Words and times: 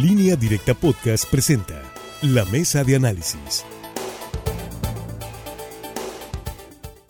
Línea 0.00 0.36
Directa 0.36 0.74
Podcast 0.74 1.28
presenta 1.28 1.82
La 2.22 2.44
Mesa 2.44 2.84
de 2.84 2.94
Análisis. 2.94 3.66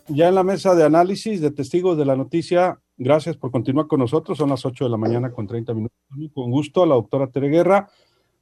Ya 0.07 0.29
en 0.29 0.35
la 0.35 0.43
mesa 0.43 0.75
de 0.75 0.85
análisis 0.85 1.43
de 1.43 1.51
testigos 1.51 1.99
de 1.99 2.07
la 2.07 2.17
noticia, 2.17 2.81
gracias 2.97 3.37
por 3.37 3.51
continuar 3.51 3.89
con 3.89 4.01
nosotros. 4.01 4.39
Son 4.39 4.49
las 4.49 4.65
8 4.65 4.85
de 4.85 4.91
la 4.91 4.97
mañana 4.97 5.31
con 5.31 5.47
30 5.47 5.75
minutos. 5.75 5.99
Con 6.33 6.51
gusto, 6.51 6.87
la 6.87 6.95
doctora 6.95 7.27
Tere 7.27 7.51
Guerra. 7.51 7.91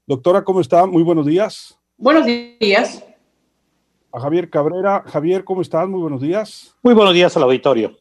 Doctora, 0.07 0.45
¿cómo 0.45 0.61
está? 0.61 0.87
Muy 0.87 1.03
buenos 1.03 1.27
días. 1.27 1.77
Buenos 1.97 2.25
días. 2.25 3.05
A 4.13 4.21
Javier 4.21 4.49
Cabrera. 4.49 5.03
Javier, 5.07 5.43
¿cómo 5.43 5.61
estás? 5.61 5.89
Muy 5.89 6.01
buenos 6.01 6.21
días. 6.21 6.77
Muy 6.85 6.95
buenos 6.95 7.15
días 7.15 7.37
al 7.37 7.43
auditorio. 7.43 7.99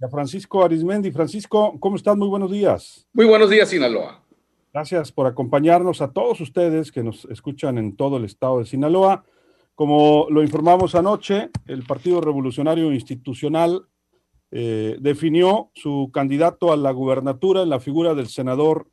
Y 0.00 0.06
a 0.06 0.08
Francisco 0.08 0.64
Arismendi. 0.64 1.10
Francisco, 1.10 1.78
¿cómo 1.78 1.96
estás? 1.96 2.16
Muy 2.16 2.28
buenos 2.28 2.50
días. 2.50 3.06
Muy 3.12 3.26
buenos 3.26 3.50
días, 3.50 3.68
Sinaloa. 3.68 4.25
Gracias 4.76 5.10
por 5.10 5.26
acompañarnos 5.26 6.02
a 6.02 6.12
todos 6.12 6.38
ustedes 6.42 6.92
que 6.92 7.02
nos 7.02 7.24
escuchan 7.30 7.78
en 7.78 7.96
todo 7.96 8.18
el 8.18 8.26
estado 8.26 8.58
de 8.58 8.66
Sinaloa. 8.66 9.24
Como 9.74 10.26
lo 10.28 10.42
informamos 10.42 10.94
anoche, 10.94 11.48
el 11.64 11.82
Partido 11.84 12.20
Revolucionario 12.20 12.92
Institucional 12.92 13.86
eh, 14.50 14.98
definió 15.00 15.70
su 15.72 16.10
candidato 16.12 16.74
a 16.74 16.76
la 16.76 16.90
gubernatura 16.90 17.62
en 17.62 17.70
la 17.70 17.80
figura 17.80 18.14
del 18.14 18.26
senador 18.26 18.90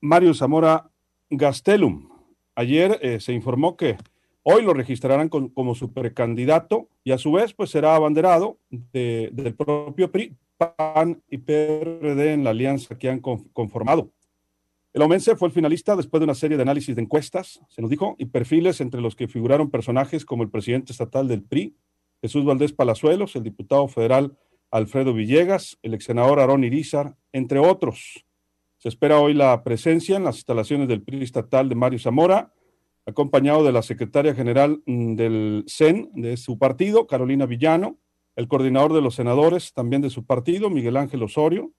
Mario 0.00 0.34
Zamora 0.34 0.88
Gastelum. 1.28 2.08
Ayer 2.54 3.00
eh, 3.02 3.18
se 3.18 3.32
informó 3.32 3.76
que 3.76 3.96
hoy 4.44 4.62
lo 4.62 4.72
registrarán 4.72 5.30
como 5.30 5.74
su 5.74 5.92
precandidato 5.92 6.86
y 7.02 7.10
a 7.10 7.18
su 7.18 7.32
vez 7.32 7.54
pues 7.54 7.70
será 7.70 7.96
abanderado 7.96 8.58
del 8.70 9.56
propio 9.56 10.12
PRI, 10.12 10.36
PAN 10.76 11.22
y 11.28 11.38
PRD 11.38 12.34
en 12.34 12.44
la 12.44 12.50
alianza 12.50 12.96
que 12.96 13.10
han 13.10 13.20
conformado. 13.20 14.12
El 14.92 15.00
Omense 15.00 15.36
fue 15.36 15.48
el 15.48 15.54
finalista 15.54 15.96
después 15.96 16.20
de 16.20 16.24
una 16.24 16.34
serie 16.34 16.58
de 16.58 16.64
análisis 16.64 16.94
de 16.94 17.00
encuestas, 17.00 17.60
se 17.68 17.80
nos 17.80 17.90
dijo, 17.90 18.14
y 18.18 18.26
perfiles 18.26 18.80
entre 18.82 19.00
los 19.00 19.16
que 19.16 19.26
figuraron 19.26 19.70
personajes 19.70 20.26
como 20.26 20.42
el 20.42 20.50
presidente 20.50 20.92
estatal 20.92 21.28
del 21.28 21.42
PRI, 21.42 21.74
Jesús 22.20 22.44
Valdés 22.44 22.74
Palazuelos, 22.74 23.34
el 23.34 23.42
diputado 23.42 23.88
federal 23.88 24.36
Alfredo 24.70 25.14
Villegas, 25.14 25.78
el 25.82 25.94
ex 25.94 26.04
senador 26.04 26.40
Aarón 26.40 26.64
Irizar, 26.64 27.16
entre 27.32 27.58
otros. 27.58 28.24
Se 28.76 28.90
espera 28.90 29.18
hoy 29.18 29.32
la 29.32 29.64
presencia 29.64 30.16
en 30.16 30.24
las 30.24 30.36
instalaciones 30.36 30.88
del 30.88 31.02
PRI 31.02 31.22
estatal 31.22 31.70
de 31.70 31.74
Mario 31.74 31.98
Zamora, 31.98 32.52
acompañado 33.06 33.64
de 33.64 33.72
la 33.72 33.82
secretaria 33.82 34.34
general 34.34 34.82
mm, 34.86 35.14
del 35.14 35.64
CEN 35.68 36.10
de 36.14 36.36
su 36.36 36.58
partido, 36.58 37.06
Carolina 37.06 37.46
Villano, 37.46 37.98
el 38.36 38.46
coordinador 38.46 38.92
de 38.92 39.00
los 39.00 39.14
senadores 39.14 39.72
también 39.72 40.02
de 40.02 40.10
su 40.10 40.24
partido, 40.24 40.68
Miguel 40.70 40.96
Ángel 40.96 41.22
Osorio, 41.22 41.72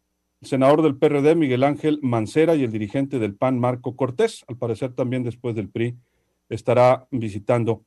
senador 0.46 0.82
del 0.82 0.96
PRD, 0.96 1.36
Miguel 1.36 1.64
Ángel 1.64 2.00
Mancera, 2.02 2.56
y 2.56 2.64
el 2.64 2.72
dirigente 2.72 3.20
del 3.20 3.36
PAN, 3.36 3.60
Marco 3.60 3.96
Cortés. 3.96 4.44
Al 4.48 4.58
parecer 4.58 4.94
también 4.94 5.24
después 5.24 5.56
del 5.56 5.70
PRI 5.70 5.98
estará 6.50 7.08
visitando 7.12 7.84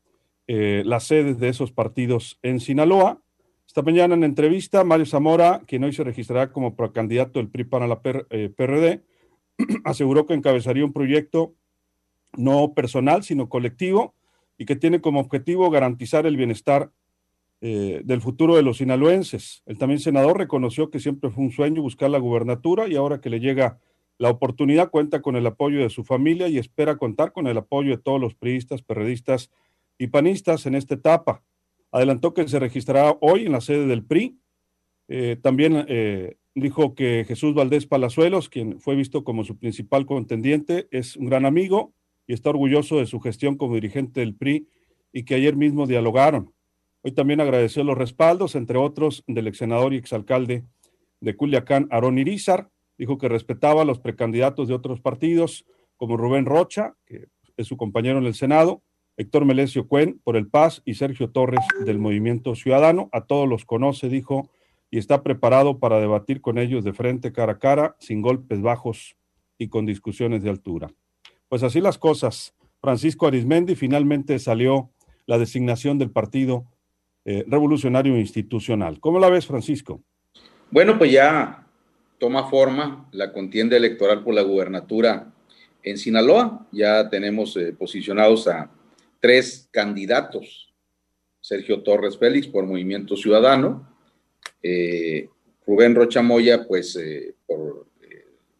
eh, 0.47 0.83
las 0.85 1.05
sedes 1.05 1.39
de 1.39 1.49
esos 1.49 1.73
partidos 1.73 2.39
en 2.43 2.61
Sinaloa. 2.61 3.21
Esta 3.67 3.83
mañana 3.83 4.15
en 4.15 4.25
entrevista, 4.25 4.85
Mario 4.85 5.07
Zamora, 5.07 5.63
quien 5.67 5.85
hoy 5.85 5.93
se 5.93 6.05
registrará 6.05 6.53
como 6.53 6.77
precandidato 6.77 7.39
del 7.39 7.49
PRI 7.49 7.65
para 7.65 7.87
la 7.87 8.01
PRD, 8.01 8.87
eh, 8.89 9.03
aseguró 9.85 10.27
que 10.27 10.35
encabezaría 10.35 10.85
un 10.85 10.93
proyecto 10.93 11.55
no 12.37 12.75
personal, 12.75 13.23
sino 13.23 13.49
colectivo, 13.49 14.15
y 14.59 14.65
que 14.67 14.77
tiene 14.77 15.01
como 15.01 15.21
objetivo 15.21 15.71
garantizar 15.71 16.27
el 16.27 16.37
bienestar 16.37 16.91
eh, 17.61 18.03
del 18.05 18.21
futuro 18.21 18.57
de 18.57 18.63
los 18.63 18.79
sinaloenses. 18.79 19.63
El 19.67 19.79
también 19.79 20.01
senador 20.01 20.37
reconoció 20.37 20.91
que 20.91 21.01
siempre 21.01 21.31
fue 21.31 21.45
un 21.45 21.53
sueño 21.53 21.81
buscar 21.81 22.11
la 22.11 22.19
gubernatura 22.19 22.87
y 22.87 22.97
ahora 22.97 23.21
que 23.21 23.31
le 23.31 23.41
llega 23.41 23.79
la 24.19 24.31
oportunidad 24.31 24.91
cuenta 24.91 25.23
con 25.23 25.37
el 25.37 25.47
apoyo 25.47 25.81
de 25.81 25.91
su 25.91 26.05
familia 26.05 26.49
y 26.49 26.59
espera 26.59 26.97
contar 26.97 27.33
con 27.33 27.47
el 27.47 27.57
apoyo 27.57 27.91
de 27.91 28.03
todos 28.03 28.21
los 28.21 28.35
priistas, 28.35 28.83
perredistas 28.83 29.51
y 29.99 30.09
panistas 30.09 30.67
en 30.67 30.75
esta 30.75 30.95
etapa. 30.95 31.43
Adelantó 31.93 32.35
que 32.35 32.47
se 32.49 32.59
registrará 32.59 33.17
hoy 33.21 33.47
en 33.47 33.53
la 33.53 33.61
sede 33.61 33.87
del 33.87 34.05
PRI. 34.05 34.39
Eh, 35.09 35.37
también 35.41 35.85
eh, 35.89 36.37
dijo 36.55 36.95
que 36.95 37.25
Jesús 37.27 37.55
Valdés 37.55 37.87
Palazuelos, 37.87 38.49
quien 38.49 38.81
fue 38.81 38.97
visto 38.97 39.25
como 39.25 39.45
su 39.45 39.59
principal 39.59 40.07
contendiente, 40.07 40.89
es 40.91 41.17
un 41.17 41.27
gran 41.27 41.47
amigo 41.47 41.93
y 42.27 42.33
está 42.33 42.51
orgulloso 42.51 42.99
de 42.99 43.07
su 43.07 43.21
gestión 43.21 43.57
como 43.57 43.75
dirigente 43.75 44.21
del 44.21 44.35
PRI 44.35 44.69
y 45.13 45.25
que 45.25 45.37
ayer 45.37 45.57
mismo 45.57 45.87
dialogaron. 45.87 46.53
Hoy 47.07 47.13
también 47.13 47.41
agradeció 47.41 47.85
los 47.85 47.97
respaldos, 47.97 48.57
entre 48.57 48.79
otros, 48.79 49.23
del 49.29 49.47
ex 49.47 49.59
senador 49.59 49.95
y 49.95 49.97
exalcalde 49.97 50.65
de 51.21 51.37
Culiacán, 51.37 51.87
Aarón 51.93 52.19
Irizar. 52.19 52.69
Dijo 52.99 53.17
que 53.17 53.29
respetaba 53.29 53.83
a 53.83 53.85
los 53.85 54.01
precandidatos 54.01 54.67
de 54.67 54.75
otros 54.75 55.01
partidos, 55.01 55.65
como 55.97 56.17
Rubén 56.17 56.47
Rocha, 56.47 56.97
que 57.07 57.29
es 57.57 57.69
su 57.69 57.77
compañero 57.77 58.19
en 58.19 58.25
el 58.25 58.35
Senado, 58.35 58.83
Héctor 59.17 59.45
Melesio 59.45 59.87
Cuen 59.87 60.21
por 60.25 60.37
el 60.37 60.49
Paz 60.49 60.83
y 60.85 60.95
Sergio 60.95 61.31
Torres 61.31 61.65
del 61.85 62.01
Movimiento 62.01 62.57
Ciudadano. 62.57 63.09
A 63.13 63.21
todos 63.21 63.49
los 63.49 63.65
conoce, 63.65 64.09
dijo, 64.09 64.51
y 64.91 64.99
está 64.99 65.23
preparado 65.23 65.79
para 65.79 66.01
debatir 66.01 66.41
con 66.41 66.59
ellos 66.59 66.83
de 66.83 66.93
frente, 66.93 67.31
cara 67.31 67.53
a 67.53 67.59
cara, 67.61 67.95
sin 68.01 68.21
golpes 68.21 68.61
bajos 68.63 69.17
y 69.59 69.69
con 69.69 69.87
discusiones 69.87 70.43
de 70.43 70.51
altura. 70.51 70.91
Pues 71.49 71.63
así 71.63 71.81
las 71.81 71.99
cosas. 71.99 72.57
Francisco 72.81 73.29
Arismendi 73.29 73.77
finalmente 73.77 74.41
salió 74.41 74.91
la 75.25 75.39
designación 75.39 75.99
del 75.99 76.11
partido 76.11 76.67
eh, 77.29 77.45
revolucionario 77.49 78.17
institucional. 78.17 79.01
¿Cómo 79.01 79.19
la 79.19 79.29
ves, 79.29 79.49
Francisco? 79.49 80.01
Bueno, 80.71 80.97
pues 80.97 81.11
ya 81.11 81.67
toma 82.19 82.49
forma 82.49 83.09
la 83.11 83.33
contienda 83.33 83.77
electoral 83.77 84.23
por 84.23 84.33
la 84.33 84.43
gubernatura 84.43 85.35
en 85.83 85.99
Sinaloa. 85.99 86.69
Ya 86.71 87.11
tenemos 87.11 87.57
eh, 87.57 87.73
posicionados 87.73 88.47
a 88.47 88.71
tres 89.19 89.69
candidatos. 89.73 90.73
Sergio 91.41 91.83
Torres 91.83 92.17
Félix 92.17 92.47
por 92.47 92.65
Movimiento 92.65 93.17
Ciudadano, 93.17 93.93
eh, 94.63 95.29
Rubén 95.67 95.97
Rocha 95.97 96.23
Moya, 96.23 96.65
pues 96.65 96.97
por 97.45 97.89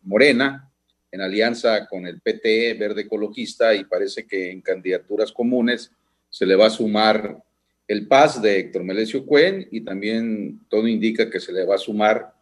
Morena, 0.03 0.73
en 1.13 1.21
alianza 1.21 1.87
con 1.87 2.05
el 2.05 2.21
PT 2.21 2.75
Verde 2.75 3.03
Ecologista, 3.03 3.77
y 3.77 3.85
parece 3.85 4.27
que 4.27 4.51
en 4.51 4.61
candidaturas 4.61 5.31
comunes 5.31 5.93
se 6.29 6.47
le 6.47 6.57
va 6.57 6.67
a 6.67 6.71
sumar 6.71 7.46
el 7.89 8.09
PAS 8.09 8.43
de 8.43 8.59
Héctor 8.59 8.85
Melesio 8.85 9.25
Cuen 9.25 9.69
y 9.71 9.83
también 9.83 10.67
todo 10.69 10.89
indica 10.89 11.31
que 11.31 11.41
se 11.41 11.53
le 11.53 11.65
va 11.65 11.77
a 11.77 11.79
sumar 11.79 12.35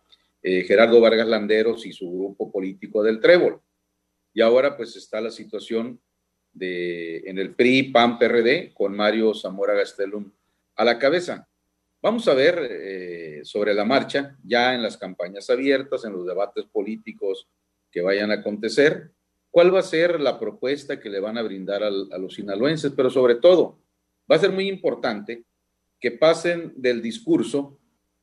eh, 0.43 0.62
Gerardo 0.62 1.00
Vargas 1.00 1.28
Landeros 1.28 1.87
y 1.87 1.93
su 1.93 2.10
grupo 2.10 2.50
político 2.50 3.03
del 3.03 3.21
Trébol. 3.21 3.60
Y 4.32 4.41
ahora 4.41 4.77
pues 4.77 4.97
está 4.97 5.21
la 5.21 5.31
situación 5.31 6.00
de, 6.53 7.19
en 7.27 7.38
el 7.38 7.55
PRI, 7.55 7.84
PAN, 7.84 8.19
PRD 8.19 8.72
con 8.75 8.94
Mario 8.97 9.34
Zamora 9.34 9.75
Gastelum 9.75 10.31
a 10.77 10.84
la 10.84 10.99
cabeza. 10.99 11.49
Vamos 12.00 12.28
a 12.28 12.34
ver 12.34 12.59
eh, 12.71 13.41
sobre 13.44 13.72
la 13.75 13.84
marcha, 13.84 14.37
ya 14.44 14.75
en 14.75 14.82
las 14.82 14.97
campañas 14.97 15.49
abiertas, 15.50 16.05
en 16.05 16.12
los 16.12 16.26
debates 16.26 16.65
políticos 16.66 17.49
que 17.91 18.03
vayan 18.03 18.31
a 18.31 18.34
acontecer, 18.34 19.12
cuál 19.50 19.75
va 19.75 19.78
a 19.78 19.82
ser 19.82 20.21
la 20.21 20.38
propuesta 20.38 21.00
que 21.00 21.09
le 21.09 21.21
van 21.21 21.38
a 21.38 21.43
brindar 21.43 21.82
a 21.82 21.91
los 21.91 22.34
sinaloenses, 22.34 22.93
pero 22.94 23.09
sobre 23.09 23.37
todo, 23.37 23.78
va 24.31 24.37
a 24.37 24.41
ser 24.41 24.53
muy 24.53 24.69
importante 24.69 25.45
que 26.01 26.11
pasen 26.11 26.73
del 26.77 27.01
discurso 27.01 27.79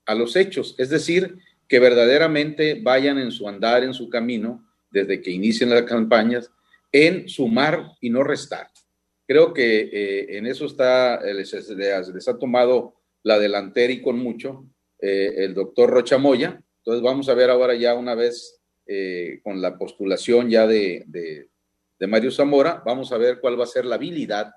a 0.06 0.16
los 0.16 0.35
hechos, 0.35 0.75
es 0.78 0.89
decir, 0.89 1.38
que 1.67 1.79
verdaderamente 1.79 2.79
vayan 2.81 3.17
en 3.17 3.31
su 3.31 3.47
andar, 3.47 3.84
en 3.84 3.94
su 3.94 4.09
camino, 4.09 4.67
desde 4.91 5.22
que 5.22 5.31
inicien 5.31 5.69
las 5.69 5.84
campañas, 5.84 6.51
en 6.91 7.29
sumar 7.29 7.91
y 8.01 8.09
no 8.09 8.23
restar. 8.23 8.67
Creo 9.25 9.53
que 9.53 9.89
eh, 9.94 10.38
en 10.38 10.45
eso 10.45 10.66
está, 10.66 11.16
eh, 11.16 11.34
les, 11.34 12.28
ha 12.28 12.38
tomado 12.38 12.95
la 13.23 13.39
delantera 13.39 13.94
y 13.94 14.01
con 14.01 14.19
mucho 14.19 14.66
eh, 15.00 15.33
el 15.38 15.53
doctor 15.53 15.89
Rocha 15.89 16.18
Moya. 16.18 16.62
Entonces 16.79 17.01
vamos 17.01 17.29
a 17.29 17.33
ver 17.33 17.50
ahora 17.50 17.73
ya 17.75 17.94
una 17.94 18.16
vez 18.16 18.57
con 19.44 19.62
la 19.62 19.78
postulación 19.78 20.50
ya 20.50 20.68
de, 20.68 21.06
de 21.07 22.07
Mario 22.07 22.30
Zamora, 22.30 22.83
vamos 22.86 23.13
a 23.13 23.18
ver 23.18 23.39
cuál 23.39 23.57
va 23.57 23.63
a 23.63 23.68
ser 23.68 23.86
la 23.86 23.95
habilidad 23.95 24.51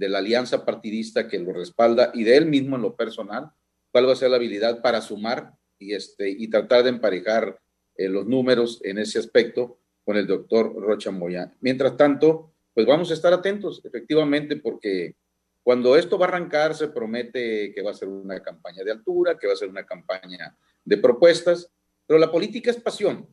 de 0.00 0.08
la 0.08 0.18
alianza 0.18 0.64
partidista 0.64 1.28
que 1.28 1.38
lo 1.38 1.52
respalda 1.52 2.10
y 2.14 2.24
de 2.24 2.34
él 2.38 2.46
mismo 2.46 2.76
en 2.76 2.82
lo 2.82 2.96
personal, 2.96 3.50
cuál 3.92 4.08
va 4.08 4.12
a 4.14 4.16
ser 4.16 4.30
la 4.30 4.36
habilidad 4.36 4.80
para 4.80 5.02
sumar 5.02 5.52
y, 5.78 5.92
este, 5.92 6.30
y 6.30 6.48
tratar 6.48 6.84
de 6.84 6.88
emparejar 6.88 7.60
eh, 7.96 8.08
los 8.08 8.24
números 8.26 8.80
en 8.82 8.96
ese 8.96 9.18
aspecto 9.18 9.78
con 10.02 10.16
el 10.16 10.26
doctor 10.26 10.74
Rocha 10.74 11.10
Moya. 11.10 11.52
Mientras 11.60 11.98
tanto, 11.98 12.54
pues 12.72 12.86
vamos 12.86 13.10
a 13.10 13.14
estar 13.14 13.34
atentos, 13.34 13.82
efectivamente, 13.84 14.56
porque 14.56 15.16
cuando 15.62 15.94
esto 15.94 16.18
va 16.18 16.24
a 16.24 16.28
arrancar 16.30 16.74
se 16.74 16.88
promete 16.88 17.70
que 17.74 17.82
va 17.82 17.90
a 17.90 17.94
ser 17.94 18.08
una 18.08 18.42
campaña 18.42 18.82
de 18.82 18.92
altura, 18.92 19.36
que 19.36 19.48
va 19.48 19.52
a 19.52 19.56
ser 19.56 19.68
una 19.68 19.84
campaña 19.84 20.56
de 20.82 20.96
propuestas, 20.96 21.70
pero 22.06 22.18
la 22.18 22.32
política 22.32 22.70
es 22.70 22.78
pasión. 22.78 23.28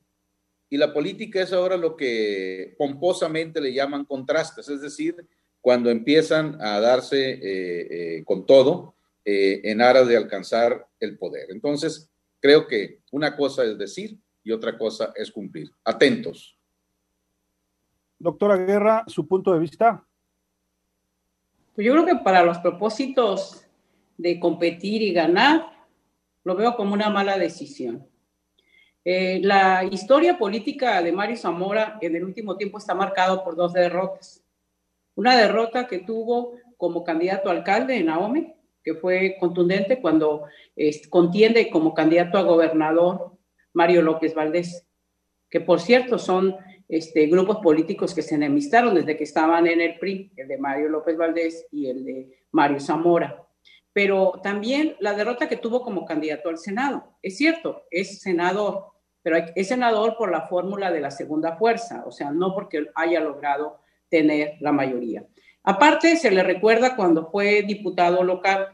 Y 0.70 0.76
la 0.76 0.94
política 0.94 1.42
es 1.42 1.54
ahora 1.54 1.78
lo 1.78 1.96
que 1.96 2.76
pomposamente 2.78 3.62
le 3.62 3.74
llaman 3.74 4.04
contrastes, 4.04 4.68
es 4.68 4.82
decir, 4.82 5.16
cuando 5.62 5.90
empiezan 5.90 6.58
a 6.62 6.80
darse 6.80 7.32
eh, 7.32 7.40
eh, 8.20 8.24
con 8.26 8.46
todo 8.46 8.96
eh, 9.26 9.62
en 9.64 9.82
aras 9.82 10.08
de 10.08 10.18
alcanzar 10.18 10.88
el 11.00 11.18
poder. 11.18 11.52
Entonces, 11.52 12.10
creo 12.40 12.68
que 12.68 13.02
una 13.12 13.36
cosa 13.36 13.64
es 13.64 13.78
decir 13.78 14.18
y 14.44 14.52
otra 14.52 14.78
cosa 14.78 15.12
es 15.16 15.32
cumplir. 15.32 15.70
Atentos. 15.84 16.58
Doctora 18.18 18.58
Guerra, 18.58 19.04
su 19.08 19.28
punto 19.28 19.54
de 19.54 19.60
vista. 19.60 20.04
Pues 21.76 21.86
yo 21.86 21.94
creo 21.94 22.06
que 22.06 22.16
para 22.24 22.44
los 22.44 22.58
propósitos 22.60 23.66
de 24.18 24.40
competir 24.40 25.02
y 25.02 25.14
ganar, 25.14 25.68
lo 26.44 26.56
veo 26.56 26.76
como 26.76 26.94
una 26.94 27.10
mala 27.10 27.38
decisión. 27.38 28.08
Eh, 29.04 29.40
la 29.44 29.84
historia 29.84 30.38
política 30.38 31.02
de 31.02 31.12
Mario 31.12 31.38
Zamora 31.38 31.98
en 32.02 32.16
el 32.16 32.24
último 32.24 32.58
tiempo 32.58 32.78
está 32.78 32.96
marcado 32.96 33.44
por 33.44 33.56
dos 33.56 33.74
derrotas. 33.74 34.44
Una 35.18 35.36
derrota 35.36 35.88
que 35.88 35.98
tuvo 35.98 36.54
como 36.78 37.04
candidato 37.04 37.50
a 37.50 37.54
alcalde 37.54 37.98
en 37.98 38.08
Ahome, 38.08 38.56
que 38.84 38.94
fue 38.94 39.36
contundente 39.40 40.00
cuando 40.00 40.44
contiende 41.10 41.72
como 41.72 41.96
candidato 41.96 42.38
a 42.38 42.44
gobernador 42.44 43.36
Mario 43.74 44.04
López 44.04 44.36
Valdés, 44.36 44.86
que 45.50 45.60
por 45.60 45.80
cierto 45.82 46.20
son 46.20 46.56
este, 46.88 47.26
grupos 47.26 47.58
políticos 47.58 48.14
que 48.14 48.22
se 48.22 48.36
enemistaron 48.36 48.94
desde 48.94 49.18
que 49.18 49.24
estaban 49.24 49.66
en 49.66 49.82
el 49.82 49.98
PRI, 49.98 50.34
el 50.38 50.48
de 50.48 50.58
Mario 50.60 50.90
López 50.90 51.18
Valdés 51.18 51.66
y 51.72 51.88
el 51.88 52.06
de 52.06 52.46
Mario 52.52 52.80
Zamora. 52.80 53.44
Pero 53.94 54.40
también 54.44 54.98
la 55.00 55.14
derrota 55.16 55.50
que 55.50 55.58
tuvo 55.58 55.82
como 55.82 56.06
candidato 56.06 56.50
al 56.50 56.60
Senado. 56.60 57.18
Es 57.24 57.38
cierto, 57.38 57.86
es 57.90 58.22
senador, 58.22 58.92
pero 59.24 59.38
es 59.56 59.68
senador 59.68 60.16
por 60.16 60.32
la 60.32 60.48
fórmula 60.48 60.92
de 60.92 61.02
la 61.02 61.10
segunda 61.10 61.58
fuerza, 61.58 62.04
o 62.06 62.12
sea, 62.12 62.30
no 62.30 62.54
porque 62.54 62.86
haya 62.94 63.20
logrado 63.20 63.80
tener 64.10 64.56
la 64.60 64.72
mayoría. 64.72 65.26
Aparte, 65.64 66.16
se 66.16 66.32
le 66.32 66.44
recuerda 66.44 66.96
cuando 66.96 67.30
fue 67.30 67.64
diputado 67.64 68.24
local. 68.24 68.68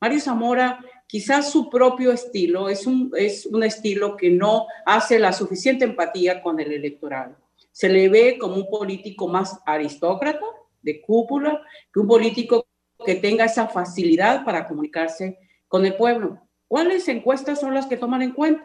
Mario 0.00 0.20
Zamora, 0.20 0.80
quizás 1.06 1.50
su 1.50 1.70
propio 1.70 2.12
estilo 2.12 2.68
es 2.68 2.86
un, 2.86 3.12
es 3.16 3.46
un 3.46 3.62
estilo 3.62 4.16
que 4.16 4.30
no 4.30 4.66
hace 4.84 5.18
la 5.18 5.32
suficiente 5.32 5.84
empatía 5.84 6.42
con 6.42 6.58
el 6.58 6.72
electorado. 6.72 7.36
Se 7.72 7.88
le 7.88 8.08
ve 8.08 8.36
como 8.38 8.56
un 8.56 8.68
político 8.68 9.28
más 9.28 9.60
aristócrata, 9.64 10.44
de 10.82 11.00
cúpula, 11.00 11.62
que 11.92 12.00
un 12.00 12.08
político 12.08 12.66
que 13.04 13.14
tenga 13.14 13.44
esa 13.44 13.68
facilidad 13.68 14.44
para 14.44 14.66
comunicarse 14.66 15.38
con 15.68 15.86
el 15.86 15.94
pueblo. 15.94 16.40
¿Cuáles 16.68 17.08
encuestas 17.08 17.60
son 17.60 17.74
las 17.74 17.86
que 17.86 17.96
toman 17.96 18.22
en 18.22 18.32
cuenta? 18.32 18.64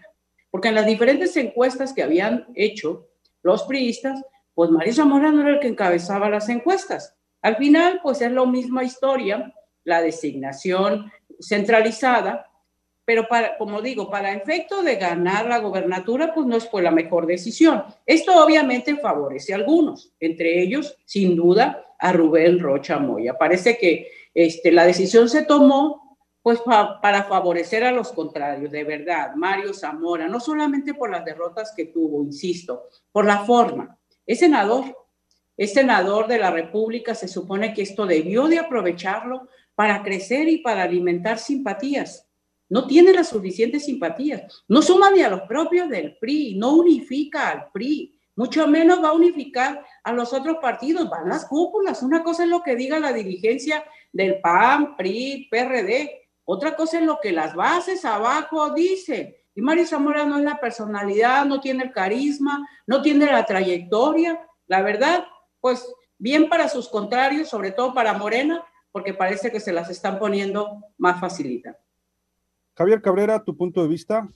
Porque 0.52 0.70
en 0.70 0.76
las 0.76 0.86
diferentes 0.86 1.36
encuestas 1.38 1.94
que 1.94 2.04
habían 2.04 2.48
hecho 2.56 3.08
los 3.44 3.64
priistas, 3.64 4.22
pues 4.56 4.72
Mario 4.72 4.94
Zamora 4.94 5.32
no 5.32 5.42
era 5.42 5.52
el 5.52 5.60
que 5.60 5.68
encabezaba 5.68 6.30
las 6.30 6.50
encuestas. 6.50 7.16
Al 7.42 7.58
final, 7.58 8.00
pues 8.02 8.22
es 8.22 8.32
la 8.32 8.46
misma 8.46 8.84
historia, 8.84 9.54
la 9.84 10.02
designación 10.02 11.12
centralizada, 11.40 12.50
pero 13.04 13.28
para, 13.28 13.58
como 13.58 13.82
digo, 13.82 14.10
para 14.10 14.34
efecto 14.34 14.82
de 14.82 14.96
ganar 14.96 15.46
la 15.46 15.60
gobernatura, 15.60 16.34
pues 16.34 16.48
no 16.48 16.60
fue 16.60 16.82
la 16.82 16.90
mejor 16.90 17.28
decisión. 17.28 17.84
Esto 18.06 18.44
obviamente 18.44 18.96
favorece 18.96 19.54
a 19.54 19.58
algunos, 19.58 20.12
entre 20.20 20.60
ellos, 20.60 20.98
sin 21.06 21.36
duda, 21.36 21.86
a 22.00 22.12
Rubén 22.14 22.60
Rocha 22.60 22.98
Moya. 22.98 23.38
Parece 23.38 23.78
que 23.78 24.10
este, 24.34 24.72
la 24.72 24.86
decisión 24.86 25.30
se 25.30 25.44
tomó 25.44 26.18
pues 26.42 26.60
para 26.62 27.24
favorecer 27.24 27.84
a 27.84 27.92
los 27.92 28.12
contrarios, 28.12 28.72
de 28.72 28.84
verdad. 28.84 29.34
Mario 29.36 29.74
Zamora, 29.74 30.28
no 30.28 30.40
solamente 30.40 30.94
por 30.94 31.10
las 31.10 31.26
derrotas 31.26 31.74
que 31.76 31.86
tuvo, 31.86 32.22
insisto, 32.22 32.84
por 33.12 33.26
la 33.26 33.40
forma. 33.40 33.98
Es 34.26 34.40
senador, 34.40 34.98
es 35.58 35.74
senador 35.74 36.28
de 36.28 36.40
la 36.40 36.52
República, 36.52 37.16
se 37.16 37.28
supone 37.28 37.74
que 37.74 37.82
esto 37.82 38.06
debió 38.06 38.48
de 38.48 38.60
aprovecharlo 38.60 39.48
para 39.76 40.04
crecer 40.04 40.48
y 40.50 40.60
para 40.60 40.84
alimentar 40.84 41.40
simpatías. 41.40 42.28
No 42.68 42.88
tiene 42.88 43.14
las 43.14 43.30
suficientes 43.30 43.86
simpatías. 43.86 44.64
No 44.68 44.82
suma 44.82 45.12
ni 45.12 45.22
a 45.22 45.30
los 45.30 45.42
propios 45.42 45.90
del 45.90 46.18
PRI, 46.18 46.56
no 46.56 46.76
unifica 46.76 47.50
al 47.50 47.72
PRI, 47.72 48.16
mucho 48.36 48.68
menos 48.68 49.02
va 49.02 49.10
a 49.10 49.14
unificar 49.14 49.86
a 50.04 50.12
los 50.12 50.34
otros 50.34 50.58
partidos, 50.62 51.10
van 51.10 51.30
las 51.30 51.46
cúpulas. 51.46 52.04
Una 52.04 52.22
cosa 52.24 52.44
es 52.44 52.50
lo 52.50 52.64
que 52.64 52.76
diga 52.76 53.00
la 53.00 53.14
dirigencia 53.14 53.86
del 54.12 54.42
PAN, 54.42 54.98
PRI, 54.98 55.48
PRD, 55.50 56.26
otra 56.44 56.76
cosa 56.76 57.00
es 57.00 57.06
lo 57.06 57.20
que 57.22 57.32
las 57.32 57.56
bases 57.56 58.06
abajo 58.06 58.72
dicen. 58.72 59.36
Y 59.56 59.62
Mario 59.62 59.88
Zamora 59.88 60.26
no 60.26 60.38
es 60.38 60.44
la 60.44 60.60
personalidad, 60.60 61.46
no 61.46 61.62
tiene 61.62 61.86
el 61.86 61.92
carisma, 61.92 62.68
no 62.86 63.02
tiene 63.02 63.26
la 63.26 63.46
trayectoria. 63.46 64.38
La 64.68 64.82
verdad, 64.82 65.26
pues 65.62 65.88
bien 66.18 66.50
para 66.50 66.68
sus 66.68 66.90
contrarios, 66.90 67.48
sobre 67.48 67.72
todo 67.72 67.94
para 67.94 68.14
Morena, 68.14 68.62
porque 68.92 69.14
parece 69.14 69.52
que 69.52 69.62
se 69.62 69.72
las 69.72 69.90
están 69.90 70.20
poniendo 70.20 70.84
más 70.98 71.22
facilita. 71.22 71.78
Javier 72.76 73.02
Cabrera, 73.02 73.42
tu 73.42 73.56
punto 73.56 73.82
de 73.82 73.88
vista. 73.88 74.28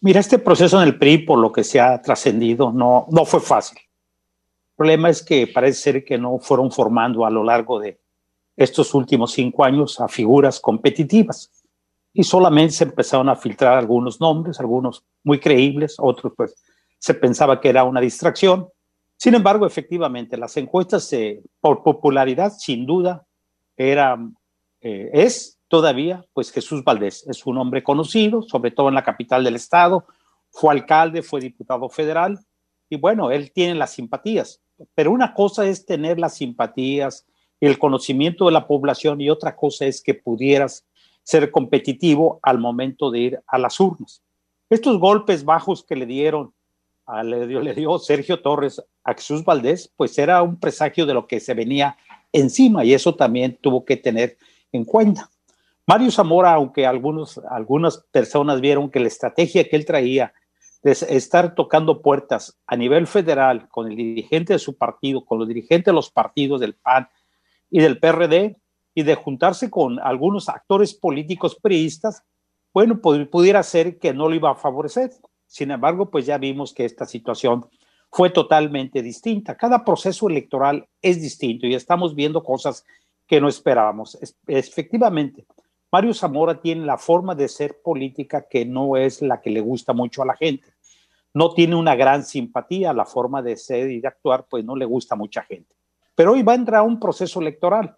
Mira, 0.00 0.18
este 0.18 0.40
proceso 0.40 0.82
en 0.82 0.88
el 0.88 0.98
PRI, 0.98 1.18
por 1.18 1.38
lo 1.38 1.52
que 1.52 1.62
se 1.62 1.80
ha 1.80 2.02
trascendido, 2.02 2.72
no, 2.72 3.06
no 3.10 3.24
fue 3.24 3.40
fácil. 3.40 3.78
El 3.78 4.76
problema 4.76 5.08
es 5.08 5.22
que 5.22 5.46
parece 5.46 5.80
ser 5.80 6.04
que 6.04 6.18
no 6.18 6.40
fueron 6.40 6.72
formando 6.72 7.24
a 7.24 7.30
lo 7.30 7.44
largo 7.44 7.78
de 7.78 8.00
estos 8.56 8.92
últimos 8.92 9.32
cinco 9.32 9.64
años 9.64 10.00
a 10.00 10.08
figuras 10.08 10.58
competitivas 10.58 11.52
y 12.14 12.22
solamente 12.22 12.72
se 12.72 12.84
empezaron 12.84 13.28
a 13.28 13.36
filtrar 13.36 13.76
algunos 13.76 14.20
nombres, 14.20 14.60
algunos 14.60 15.04
muy 15.24 15.40
creíbles, 15.40 15.96
otros 15.98 16.32
pues 16.36 16.54
se 16.98 17.12
pensaba 17.12 17.60
que 17.60 17.68
era 17.68 17.84
una 17.84 18.00
distracción. 18.00 18.68
Sin 19.16 19.34
embargo, 19.34 19.66
efectivamente, 19.66 20.36
las 20.36 20.56
encuestas 20.56 21.12
eh, 21.12 21.42
por 21.60 21.82
popularidad, 21.82 22.52
sin 22.56 22.86
duda, 22.86 23.26
era, 23.76 24.16
eh, 24.80 25.10
es 25.12 25.58
todavía, 25.68 26.24
pues 26.32 26.52
Jesús 26.52 26.84
Valdés. 26.84 27.26
Es 27.28 27.44
un 27.46 27.58
hombre 27.58 27.82
conocido, 27.82 28.42
sobre 28.42 28.70
todo 28.70 28.88
en 28.88 28.94
la 28.94 29.04
capital 29.04 29.42
del 29.42 29.56
estado, 29.56 30.06
fue 30.50 30.72
alcalde, 30.72 31.22
fue 31.22 31.40
diputado 31.40 31.88
federal, 31.88 32.38
y 32.88 32.96
bueno, 32.96 33.32
él 33.32 33.50
tiene 33.52 33.74
las 33.74 33.92
simpatías, 33.92 34.62
pero 34.94 35.10
una 35.10 35.34
cosa 35.34 35.66
es 35.66 35.84
tener 35.84 36.20
las 36.20 36.34
simpatías 36.34 37.26
el 37.60 37.78
conocimiento 37.78 38.46
de 38.46 38.52
la 38.52 38.66
población 38.66 39.20
y 39.20 39.30
otra 39.30 39.56
cosa 39.56 39.86
es 39.86 40.02
que 40.02 40.14
pudieras 40.14 40.84
ser 41.24 41.50
competitivo 41.50 42.38
al 42.42 42.58
momento 42.58 43.10
de 43.10 43.18
ir 43.18 43.40
a 43.46 43.58
las 43.58 43.80
urnas. 43.80 44.22
Estos 44.70 44.98
golpes 44.98 45.44
bajos 45.44 45.82
que 45.82 45.96
le 45.96 46.06
dieron 46.06 46.52
dio 47.74 47.98
Sergio 47.98 48.40
Torres 48.40 48.82
a 49.02 49.12
Jesús 49.12 49.44
Valdés, 49.44 49.92
pues 49.96 50.16
era 50.18 50.42
un 50.42 50.58
presagio 50.58 51.04
de 51.04 51.14
lo 51.14 51.26
que 51.26 51.40
se 51.40 51.52
venía 51.52 51.98
encima 52.32 52.84
y 52.84 52.94
eso 52.94 53.14
también 53.14 53.58
tuvo 53.60 53.84
que 53.84 53.96
tener 53.96 54.38
en 54.72 54.84
cuenta. 54.84 55.30
Mario 55.86 56.10
Zamora, 56.10 56.54
aunque 56.54 56.86
algunos, 56.86 57.38
algunas 57.50 57.98
personas 58.10 58.60
vieron 58.60 58.90
que 58.90 59.00
la 59.00 59.08
estrategia 59.08 59.68
que 59.68 59.76
él 59.76 59.84
traía 59.84 60.32
de 60.82 60.92
estar 60.92 61.54
tocando 61.54 62.00
puertas 62.00 62.58
a 62.66 62.76
nivel 62.76 63.06
federal 63.06 63.68
con 63.68 63.90
el 63.90 63.96
dirigente 63.96 64.54
de 64.54 64.58
su 64.58 64.76
partido, 64.76 65.24
con 65.24 65.38
los 65.38 65.48
dirigentes 65.48 65.86
de 65.86 65.92
los 65.92 66.10
partidos 66.10 66.60
del 66.60 66.74
PAN 66.74 67.08
y 67.70 67.80
del 67.80 67.98
PRD, 67.98 68.56
y 68.94 69.02
de 69.02 69.14
juntarse 69.14 69.70
con 69.70 69.98
algunos 69.98 70.48
actores 70.48 70.94
políticos 70.94 71.58
priistas, 71.60 72.22
bueno, 72.72 73.00
pudiera 73.00 73.62
ser 73.62 73.98
que 73.98 74.12
no 74.12 74.28
lo 74.28 74.34
iba 74.34 74.50
a 74.50 74.56
favorecer. 74.56 75.10
Sin 75.46 75.70
embargo, 75.70 76.10
pues 76.10 76.26
ya 76.26 76.38
vimos 76.38 76.72
que 76.72 76.84
esta 76.84 77.06
situación 77.06 77.66
fue 78.10 78.30
totalmente 78.30 79.02
distinta. 79.02 79.56
Cada 79.56 79.84
proceso 79.84 80.28
electoral 80.28 80.86
es 81.02 81.20
distinto 81.20 81.66
y 81.66 81.74
estamos 81.74 82.14
viendo 82.14 82.42
cosas 82.42 82.84
que 83.26 83.40
no 83.40 83.48
esperábamos. 83.48 84.18
efectivamente, 84.46 85.46
Mario 85.90 86.12
Zamora 86.12 86.60
tiene 86.60 86.84
la 86.84 86.98
forma 86.98 87.34
de 87.34 87.48
ser 87.48 87.80
política 87.82 88.46
que 88.48 88.64
no 88.64 88.96
es 88.96 89.22
la 89.22 89.40
que 89.40 89.50
le 89.50 89.60
gusta 89.60 89.92
mucho 89.92 90.22
a 90.22 90.26
la 90.26 90.36
gente. 90.36 90.66
No 91.32 91.54
tiene 91.54 91.76
una 91.76 91.94
gran 91.94 92.24
simpatía, 92.24 92.92
la 92.92 93.04
forma 93.04 93.42
de 93.42 93.56
ser 93.56 93.90
y 93.90 94.00
de 94.00 94.08
actuar, 94.08 94.46
pues 94.48 94.64
no 94.64 94.76
le 94.76 94.84
gusta 94.84 95.14
a 95.14 95.18
mucha 95.18 95.42
gente. 95.42 95.74
Pero 96.14 96.32
hoy 96.32 96.42
va 96.42 96.52
a 96.52 96.56
entrar 96.56 96.82
un 96.82 97.00
proceso 97.00 97.40
electoral 97.40 97.96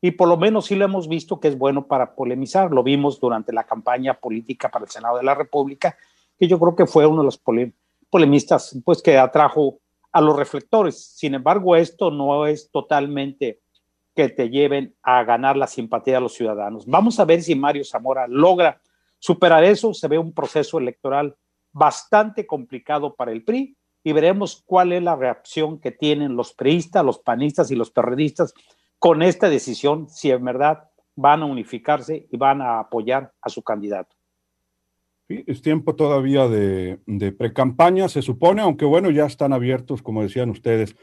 y 0.00 0.12
por 0.12 0.28
lo 0.28 0.36
menos 0.36 0.66
sí 0.66 0.76
lo 0.76 0.84
hemos 0.84 1.08
visto 1.08 1.40
que 1.40 1.48
es 1.48 1.58
bueno 1.58 1.86
para 1.86 2.14
polemizar. 2.14 2.70
Lo 2.70 2.82
vimos 2.82 3.18
durante 3.20 3.52
la 3.52 3.64
campaña 3.64 4.14
política 4.14 4.70
para 4.70 4.84
el 4.84 4.90
Senado 4.90 5.16
de 5.16 5.24
la 5.24 5.34
República 5.34 5.96
que 6.38 6.46
yo 6.46 6.58
creo 6.58 6.76
que 6.76 6.86
fue 6.86 7.06
uno 7.06 7.22
de 7.22 7.26
los 7.26 7.42
polemistas 8.10 8.78
pues, 8.84 9.02
que 9.02 9.18
atrajo 9.18 9.80
a 10.12 10.20
los 10.20 10.36
reflectores. 10.36 11.04
Sin 11.16 11.34
embargo, 11.34 11.74
esto 11.76 12.10
no 12.10 12.46
es 12.46 12.70
totalmente 12.70 13.60
que 14.14 14.28
te 14.28 14.48
lleven 14.48 14.94
a 15.02 15.24
ganar 15.24 15.56
la 15.56 15.66
simpatía 15.66 16.14
de 16.14 16.20
los 16.20 16.34
ciudadanos. 16.34 16.86
Vamos 16.86 17.18
a 17.20 17.24
ver 17.24 17.42
si 17.42 17.54
Mario 17.54 17.84
Zamora 17.84 18.26
logra 18.28 18.80
superar 19.18 19.64
eso. 19.64 19.92
Se 19.94 20.08
ve 20.08 20.18
un 20.18 20.32
proceso 20.32 20.78
electoral 20.78 21.36
bastante 21.72 22.46
complicado 22.46 23.14
para 23.14 23.32
el 23.32 23.44
PRI 23.44 23.76
y 24.04 24.12
veremos 24.12 24.62
cuál 24.64 24.92
es 24.92 25.02
la 25.02 25.16
reacción 25.16 25.78
que 25.78 25.90
tienen 25.90 26.36
los 26.36 26.52
priistas, 26.52 27.04
los 27.04 27.18
panistas 27.18 27.70
y 27.70 27.76
los 27.76 27.90
perredistas 27.90 28.54
con 28.98 29.22
esta 29.22 29.48
decisión, 29.48 30.08
si 30.08 30.30
en 30.30 30.44
verdad 30.44 30.90
van 31.16 31.42
a 31.42 31.46
unificarse 31.46 32.26
y 32.30 32.36
van 32.36 32.62
a 32.62 32.80
apoyar 32.80 33.32
a 33.40 33.48
su 33.48 33.62
candidato 33.62 34.18
es 35.28 35.60
tiempo 35.60 35.94
todavía 35.94 36.48
de, 36.48 37.00
de 37.06 37.32
pre-campaña, 37.32 38.08
se 38.08 38.22
supone, 38.22 38.62
aunque 38.62 38.84
bueno, 38.84 39.10
ya 39.10 39.26
están 39.26 39.52
abiertos, 39.52 40.02
como 40.02 40.22
decían 40.22 40.48
ustedes, 40.50 40.96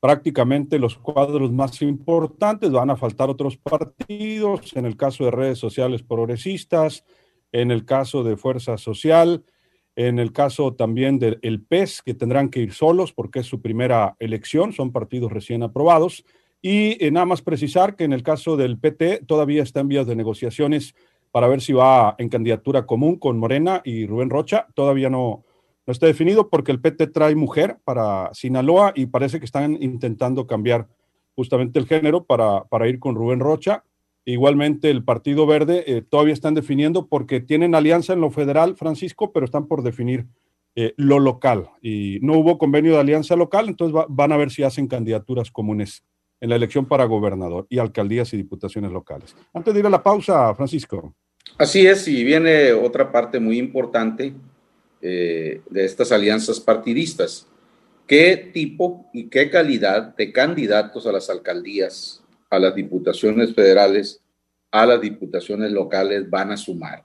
prácticamente 0.00 0.78
los 0.78 0.96
cuadros 0.96 1.52
más 1.52 1.82
importantes, 1.82 2.70
van 2.70 2.90
a 2.90 2.96
faltar 2.96 3.28
otros 3.28 3.56
partidos, 3.56 4.74
en 4.76 4.86
el 4.86 4.96
caso 4.96 5.24
de 5.24 5.30
redes 5.32 5.58
sociales 5.58 6.02
progresistas, 6.02 7.04
en 7.50 7.70
el 7.70 7.84
caso 7.84 8.22
de 8.22 8.36
Fuerza 8.36 8.78
Social, 8.78 9.44
En 9.94 10.18
el 10.18 10.32
caso 10.32 10.72
también 10.72 11.18
del 11.18 11.66
PES, 11.68 12.00
que 12.00 12.14
tendrán 12.14 12.48
que 12.48 12.60
ir 12.60 12.72
solos 12.72 13.12
porque 13.12 13.40
es 13.40 13.46
su 13.46 13.60
primera 13.60 14.16
elección, 14.20 14.72
son 14.72 14.90
partidos 14.90 15.30
recién 15.30 15.62
aprobados. 15.62 16.24
Y 16.62 17.04
eh, 17.04 17.10
nada 17.10 17.26
más 17.26 17.42
precisar 17.42 17.96
que 17.96 18.04
en 18.04 18.12
el 18.12 18.22
caso 18.22 18.56
del 18.56 18.78
PT 18.78 19.24
todavía 19.26 19.64
está 19.64 19.80
en 19.80 19.88
vías 19.88 20.06
de 20.06 20.14
negociaciones 20.14 20.94
para 21.32 21.48
ver 21.48 21.60
si 21.60 21.72
va 21.72 22.14
en 22.18 22.28
candidatura 22.28 22.86
común 22.86 23.16
con 23.16 23.36
Morena 23.36 23.82
y 23.84 24.06
Rubén 24.06 24.30
Rocha. 24.30 24.68
Todavía 24.74 25.10
no, 25.10 25.44
no 25.86 25.90
está 25.90 26.06
definido 26.06 26.48
porque 26.48 26.70
el 26.70 26.80
PT 26.80 27.08
trae 27.08 27.34
mujer 27.34 27.78
para 27.84 28.32
Sinaloa 28.32 28.92
y 28.94 29.06
parece 29.06 29.40
que 29.40 29.44
están 29.44 29.82
intentando 29.82 30.46
cambiar 30.46 30.86
justamente 31.34 31.80
el 31.80 31.86
género 31.86 32.24
para, 32.24 32.64
para 32.64 32.86
ir 32.86 33.00
con 33.00 33.16
Rubén 33.16 33.40
Rocha. 33.40 33.82
Igualmente 34.24 34.88
el 34.88 35.02
Partido 35.02 35.46
Verde 35.46 35.82
eh, 35.86 36.02
todavía 36.02 36.34
están 36.34 36.54
definiendo 36.54 37.08
porque 37.08 37.40
tienen 37.40 37.74
alianza 37.74 38.12
en 38.12 38.20
lo 38.20 38.30
federal, 38.30 38.76
Francisco, 38.76 39.32
pero 39.32 39.46
están 39.46 39.66
por 39.66 39.82
definir 39.82 40.26
eh, 40.76 40.94
lo 40.96 41.18
local. 41.18 41.70
Y 41.80 42.20
no 42.22 42.34
hubo 42.34 42.56
convenio 42.56 42.92
de 42.92 43.00
alianza 43.00 43.34
local, 43.34 43.68
entonces 43.68 44.00
van 44.08 44.30
a 44.30 44.36
ver 44.36 44.52
si 44.52 44.62
hacen 44.62 44.86
candidaturas 44.86 45.50
comunes 45.50 46.04
en 46.42 46.50
la 46.50 46.56
elección 46.56 46.84
para 46.84 47.04
gobernador 47.04 47.66
y 47.70 47.78
alcaldías 47.78 48.34
y 48.34 48.36
diputaciones 48.36 48.92
locales. 48.92 49.34
Antes 49.54 49.72
de 49.72 49.80
ir 49.80 49.86
a 49.86 49.90
la 49.90 50.02
pausa, 50.02 50.54
Francisco. 50.54 51.14
Así 51.56 51.86
es, 51.86 52.06
y 52.08 52.22
viene 52.24 52.72
otra 52.72 53.10
parte 53.10 53.40
muy 53.40 53.58
importante 53.58 54.34
eh, 55.00 55.62
de 55.70 55.84
estas 55.84 56.12
alianzas 56.12 56.60
partidistas. 56.60 57.46
¿Qué 58.06 58.50
tipo 58.52 59.08
y 59.14 59.28
qué 59.28 59.48
calidad 59.48 60.14
de 60.16 60.32
candidatos 60.32 61.06
a 61.06 61.12
las 61.12 61.30
alcaldías 61.30 62.22
a 62.52 62.58
las 62.58 62.74
diputaciones 62.74 63.54
federales, 63.54 64.20
a 64.70 64.84
las 64.84 65.00
diputaciones 65.00 65.72
locales 65.72 66.28
van 66.28 66.50
a 66.50 66.58
sumar. 66.58 67.02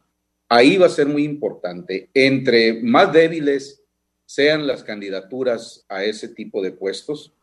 Ahí 0.50 0.76
va 0.76 0.88
a 0.88 0.90
ser 0.90 1.08
muy 1.08 1.24
importante. 1.24 2.10
Entre 2.14 2.84
más 2.84 3.14
débiles 3.14 3.82
sean 4.26 4.68
las 4.68 4.84
candidaturas 4.84 5.86
a 5.88 6.04
ese 6.04 6.28
tipo 6.28 6.62
de 6.62 6.74
puestos, 6.74 7.34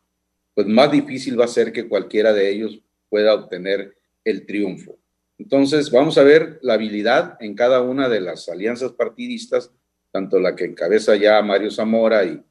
pues 0.55 0.65
más 0.65 0.91
difícil 0.91 1.39
va 1.39 1.45
a 1.45 1.49
ser 1.49 1.71
que 1.71 1.87
cualquiera 1.87 2.33
de 2.33 2.49
ellos 2.49 2.79
pueda 3.09 3.35
obtener 3.35 3.95
el 4.23 4.47
triunfo. 4.47 4.97
Entonces, 5.37 5.91
vamos 5.91 6.17
a 6.17 6.23
ver 6.23 6.57
la 6.63 6.73
habilidad 6.73 7.37
en 7.39 7.53
cada 7.53 7.81
una 7.81 8.09
de 8.09 8.21
las 8.21 8.49
alianzas 8.49 8.93
partidistas, 8.93 9.69
tanto 10.11 10.39
la 10.39 10.55
que 10.55 10.65
encabeza 10.65 11.15
ya 11.15 11.39
Mario 11.43 11.69
Zamora 11.69 12.23
y 12.23 12.41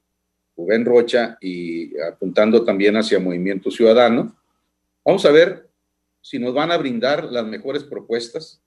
Rubén 0.57 0.85
Rocha, 0.85 1.37
y 1.41 1.99
apuntando 1.99 2.63
también 2.63 2.97
hacia 2.97 3.19
Movimiento 3.19 3.71
Ciudadano, 3.71 4.37
Vamos 5.05 5.27
a 5.27 5.31
ver 5.31 5.69
si 6.23 6.39
nos 6.39 6.55
van 6.55 6.73
a 6.73 6.79
brindar 6.79 7.25
las 7.25 7.45
mejores 7.45 7.85
propuestas 7.85 8.63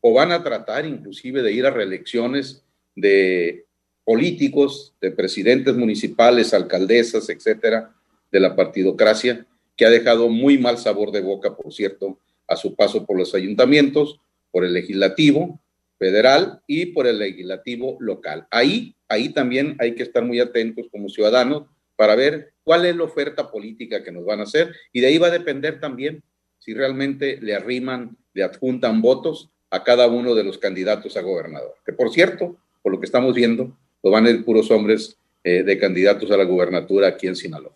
o 0.00 0.12
van 0.12 0.32
a 0.32 0.42
tratar 0.42 0.84
inclusive 0.84 1.42
de 1.42 1.52
ir 1.52 1.64
a 1.64 1.70
reelecciones 1.70 2.64
de 2.96 3.66
políticos, 4.04 4.94
de 5.00 5.12
presidentes 5.12 5.76
municipales, 5.76 6.52
alcaldesas, 6.52 7.28
etcétera, 7.28 7.94
de 8.30 8.40
la 8.40 8.56
partidocracia, 8.56 9.46
que 9.76 9.86
ha 9.86 9.90
dejado 9.90 10.28
muy 10.28 10.58
mal 10.58 10.78
sabor 10.78 11.12
de 11.12 11.20
boca, 11.20 11.56
por 11.56 11.72
cierto, 11.72 12.18
a 12.48 12.56
su 12.56 12.74
paso 12.74 13.04
por 13.04 13.18
los 13.18 13.34
ayuntamientos, 13.34 14.20
por 14.50 14.64
el 14.64 14.72
legislativo 14.72 15.60
federal 15.98 16.62
y 16.66 16.86
por 16.86 17.06
el 17.06 17.18
legislativo 17.18 17.96
local. 18.00 18.46
Ahí, 18.50 18.96
ahí 19.08 19.30
también 19.30 19.76
hay 19.78 19.94
que 19.94 20.02
estar 20.02 20.24
muy 20.24 20.40
atentos 20.40 20.86
como 20.90 21.08
ciudadanos 21.08 21.64
para 21.96 22.14
ver 22.14 22.52
cuál 22.64 22.84
es 22.86 22.96
la 22.96 23.04
oferta 23.04 23.50
política 23.50 24.02
que 24.02 24.12
nos 24.12 24.24
van 24.24 24.40
a 24.40 24.44
hacer 24.44 24.74
y 24.92 25.00
de 25.00 25.08
ahí 25.08 25.18
va 25.18 25.28
a 25.28 25.30
depender 25.30 25.80
también 25.80 26.22
si 26.58 26.74
realmente 26.74 27.38
le 27.40 27.54
arriman, 27.54 28.16
le 28.34 28.42
adjuntan 28.42 29.00
votos 29.00 29.50
a 29.70 29.84
cada 29.84 30.06
uno 30.08 30.34
de 30.34 30.44
los 30.44 30.58
candidatos 30.58 31.16
a 31.16 31.22
gobernador. 31.22 31.74
Que 31.84 31.92
por 31.92 32.10
cierto, 32.10 32.56
por 32.82 32.92
lo 32.92 33.00
que 33.00 33.06
estamos 33.06 33.34
viendo, 33.34 33.76
lo 34.02 34.10
van 34.10 34.26
a 34.26 34.30
ir 34.30 34.44
puros 34.44 34.70
hombres 34.70 35.16
eh, 35.44 35.62
de 35.62 35.78
candidatos 35.78 36.30
a 36.30 36.36
la 36.36 36.44
gubernatura 36.44 37.08
aquí 37.08 37.26
en 37.26 37.36
Sinaloa. 37.36 37.75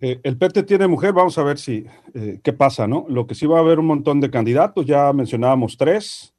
Eh, 0.00 0.20
el 0.22 0.38
PT 0.38 0.62
tiene 0.62 0.86
mujer, 0.86 1.12
vamos 1.12 1.36
a 1.38 1.42
ver 1.42 1.58
si 1.58 1.86
eh, 2.14 2.40
qué 2.42 2.52
pasa, 2.52 2.86
¿no? 2.86 3.06
Lo 3.08 3.26
que 3.26 3.34
sí 3.34 3.46
va 3.46 3.58
a 3.58 3.60
haber 3.60 3.78
un 3.78 3.86
montón 3.86 4.20
de 4.20 4.30
candidatos, 4.30 4.86
ya 4.86 5.12
mencionábamos 5.12 5.76
tres, 5.76 6.34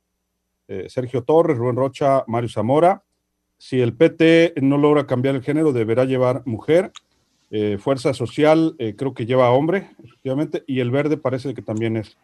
Sergio 0.87 1.23
Torres, 1.23 1.57
Rubén 1.57 1.75
Rocha, 1.75 2.23
Mario 2.27 2.47
Zamora. 2.47 3.03
Si 3.57 3.81
el 3.81 3.95
PT 3.95 4.53
no 4.61 4.77
logra 4.77 5.07
cambiar 5.07 5.33
el 5.33 5.41
género, 5.41 5.73
deberá 5.73 6.05
llevar 6.05 6.43
mujer. 6.45 6.91
Eh, 7.51 7.77
Fuerza 7.79 8.13
Social 8.13 8.75
eh, 8.77 8.95
creo 8.95 9.13
que 9.13 9.25
lleva 9.25 9.49
hombre, 9.51 9.89
efectivamente, 10.03 10.63
y 10.67 10.81
el 10.81 10.91
verde 10.91 11.17
parece 11.17 11.53
que 11.53 11.61
también 11.61 11.97
es, 11.97 12.17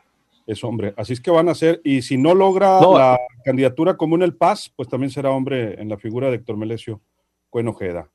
es 0.46 0.64
hombre. 0.64 0.94
Así 0.98 1.14
es 1.14 1.22
que 1.22 1.32
van 1.32 1.50
a 1.50 1.56
ser, 1.56 1.82
y 1.84 2.04
si 2.04 2.18
no 2.18 2.36
logra 2.36 2.80
la 2.80 3.20
candidatura 3.44 3.98
común 3.98 4.22
el 4.22 4.36
PAS, 4.36 4.72
pues 4.76 4.88
también 4.88 5.10
será 5.10 5.32
hombre 5.32 5.82
en 5.82 5.90
la 5.90 5.98
figura 5.98 6.30
de 6.30 6.36
Héctor 6.36 6.58
Melesio 6.58 7.02
Cuenojeda. 7.50 8.10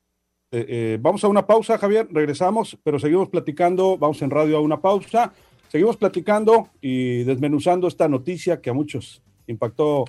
Eh, 0.51 0.97
vamos 1.01 1.23
a 1.23 1.27
una 1.27 1.45
pausa, 1.47 1.77
Javier, 1.77 2.07
regresamos, 2.11 2.77
pero 2.83 2.99
seguimos 2.99 3.29
platicando, 3.29 3.97
vamos 3.97 4.21
en 4.21 4.29
radio 4.29 4.57
a 4.57 4.59
una 4.59 4.81
pausa, 4.81 5.33
seguimos 5.69 5.97
platicando 5.97 6.67
y 6.81 7.23
desmenuzando 7.23 7.87
esta 7.87 8.09
noticia 8.09 8.61
que 8.61 8.69
a 8.69 8.73
muchos 8.73 9.21
impactó 9.47 10.05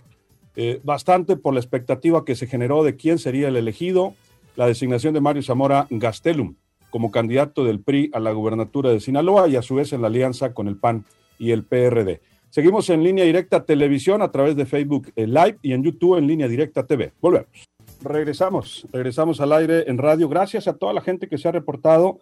bastante 0.82 1.36
por 1.36 1.54
la 1.54 1.60
expectativa 1.60 2.26
que 2.26 2.34
se 2.34 2.46
generó 2.46 2.84
de 2.84 2.96
quién 2.96 3.18
sería 3.18 3.48
el 3.48 3.56
elegido, 3.56 4.14
la 4.54 4.66
designación 4.66 5.14
de 5.14 5.20
Mario 5.20 5.42
Zamora 5.42 5.86
Gastelum 5.88 6.56
como 6.92 7.10
candidato 7.10 7.64
del 7.64 7.80
PRI 7.80 8.10
a 8.12 8.20
la 8.20 8.32
gubernatura 8.32 8.90
de 8.90 9.00
Sinaloa 9.00 9.48
y 9.48 9.56
a 9.56 9.62
su 9.62 9.74
vez 9.74 9.92
en 9.94 10.02
la 10.02 10.08
alianza 10.08 10.52
con 10.52 10.68
el 10.68 10.76
PAN 10.76 11.04
y 11.38 11.50
el 11.50 11.64
PRD. 11.64 12.20
Seguimos 12.50 12.90
en 12.90 13.02
línea 13.02 13.24
directa 13.24 13.64
televisión 13.64 14.20
a 14.20 14.30
través 14.30 14.54
de 14.56 14.66
Facebook 14.66 15.10
Live 15.16 15.56
y 15.62 15.72
en 15.72 15.82
YouTube 15.82 16.18
en 16.18 16.26
línea 16.26 16.46
directa 16.46 16.86
TV. 16.86 17.12
Volvemos. 17.18 17.48
Regresamos, 18.04 18.86
regresamos 18.92 19.40
al 19.40 19.52
aire 19.52 19.88
en 19.88 19.96
radio. 19.96 20.28
Gracias 20.28 20.66
a 20.66 20.76
toda 20.76 20.92
la 20.92 21.00
gente 21.00 21.28
que 21.28 21.38
se 21.38 21.48
ha 21.48 21.52
reportado. 21.52 22.18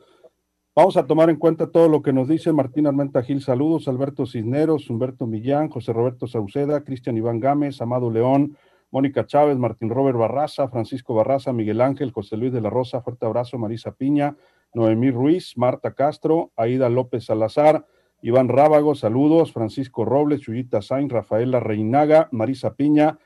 Vamos 0.76 0.96
a 0.96 1.06
tomar 1.06 1.30
en 1.30 1.37
cuenta 1.37 1.70
todo 1.70 1.88
lo 1.88 2.02
que 2.02 2.12
nos 2.12 2.28
dice 2.28 2.52
Martín 2.52 2.87
Armenta 2.87 3.22
Gil. 3.22 3.40
Saludos, 3.40 3.88
Alberto 3.88 4.26
Cisneros, 4.26 4.90
Humberto 4.90 5.26
Millán, 5.26 5.70
José 5.70 5.92
Roberto 5.92 6.26
Sauceda, 6.26 6.84
Cristian 6.84 7.16
Iván 7.16 7.40
Gámez, 7.40 7.80
Amado 7.80 8.10
León, 8.10 8.56
Mónica 8.90 9.25
Chávez, 9.26 9.56
Martín 9.56 9.88
Robert 9.88 10.18
Barraza, 10.18 10.68
Francisco 10.68 11.14
Barraza, 11.14 11.52
Miguel 11.52 11.80
Ángel, 11.80 12.12
José 12.12 12.37
Luis 12.37 12.52
de 12.52 12.60
la 12.60 12.68
Rosa, 12.68 13.00
fuerte 13.00 13.25
abrazo, 13.25 13.56
Marisa 13.56 13.92
Piña, 13.92 14.37
Noemí 14.75 15.10
Ruiz, 15.10 15.56
Marta 15.56 15.94
Castro, 15.94 16.52
Aida 16.56 16.90
López 16.90 17.25
Salazar, 17.25 17.87
Iván 18.20 18.49
Rábago, 18.49 18.94
saludos, 18.94 19.52
Francisco 19.52 20.04
Robles, 20.04 20.42
Chuyita 20.42 20.82
Sainz, 20.82 21.10
Rafaela 21.10 21.58
Reinaga, 21.58 22.28
Marisa 22.32 22.75
Piña, 22.75 23.18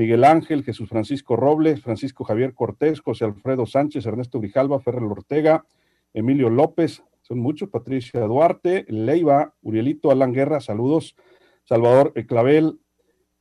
Miguel 0.00 0.24
Ángel, 0.24 0.64
Jesús 0.64 0.88
Francisco 0.88 1.36
Robles, 1.36 1.82
Francisco 1.82 2.24
Javier 2.24 2.54
Cortés, 2.54 3.00
José 3.00 3.26
Alfredo 3.26 3.66
Sánchez, 3.66 4.06
Ernesto 4.06 4.40
Grijalva, 4.40 4.80
Ferrer 4.80 5.02
Ortega, 5.02 5.66
Emilio 6.14 6.48
López, 6.48 7.04
son 7.20 7.38
muchos, 7.38 7.68
Patricia 7.68 8.22
Duarte, 8.22 8.86
Leiva, 8.88 9.52
Urielito, 9.60 10.10
Alan 10.10 10.32
Guerra, 10.32 10.60
saludos, 10.60 11.16
Salvador 11.64 12.14
Clavel, 12.26 12.80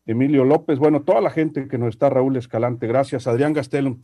Emilio 0.05 0.43
López, 0.43 0.79
bueno, 0.79 1.03
toda 1.03 1.21
la 1.21 1.29
gente 1.29 1.69
que 1.69 1.77
nos 1.77 1.91
está, 1.91 2.09
Raúl 2.09 2.35
Escalante, 2.35 2.87
gracias, 2.87 3.25
Adrián 3.25 3.53
Gastelum. 3.53 4.01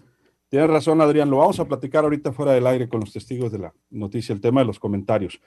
Tienes 0.47 0.69
razón, 0.69 1.01
Adrián. 1.01 1.29
Lo 1.29 1.39
vamos 1.39 1.59
a 1.59 1.65
platicar 1.65 2.05
ahorita 2.05 2.31
fuera 2.31 2.53
del 2.53 2.67
aire 2.67 2.87
con 2.87 3.01
los 3.01 3.11
testigos 3.11 3.51
de 3.51 3.59
la 3.59 3.73
noticia, 3.89 4.31
el 4.31 4.39
tema 4.39 4.61
de 4.61 4.67
los 4.67 4.79
comentarios. 4.79 5.41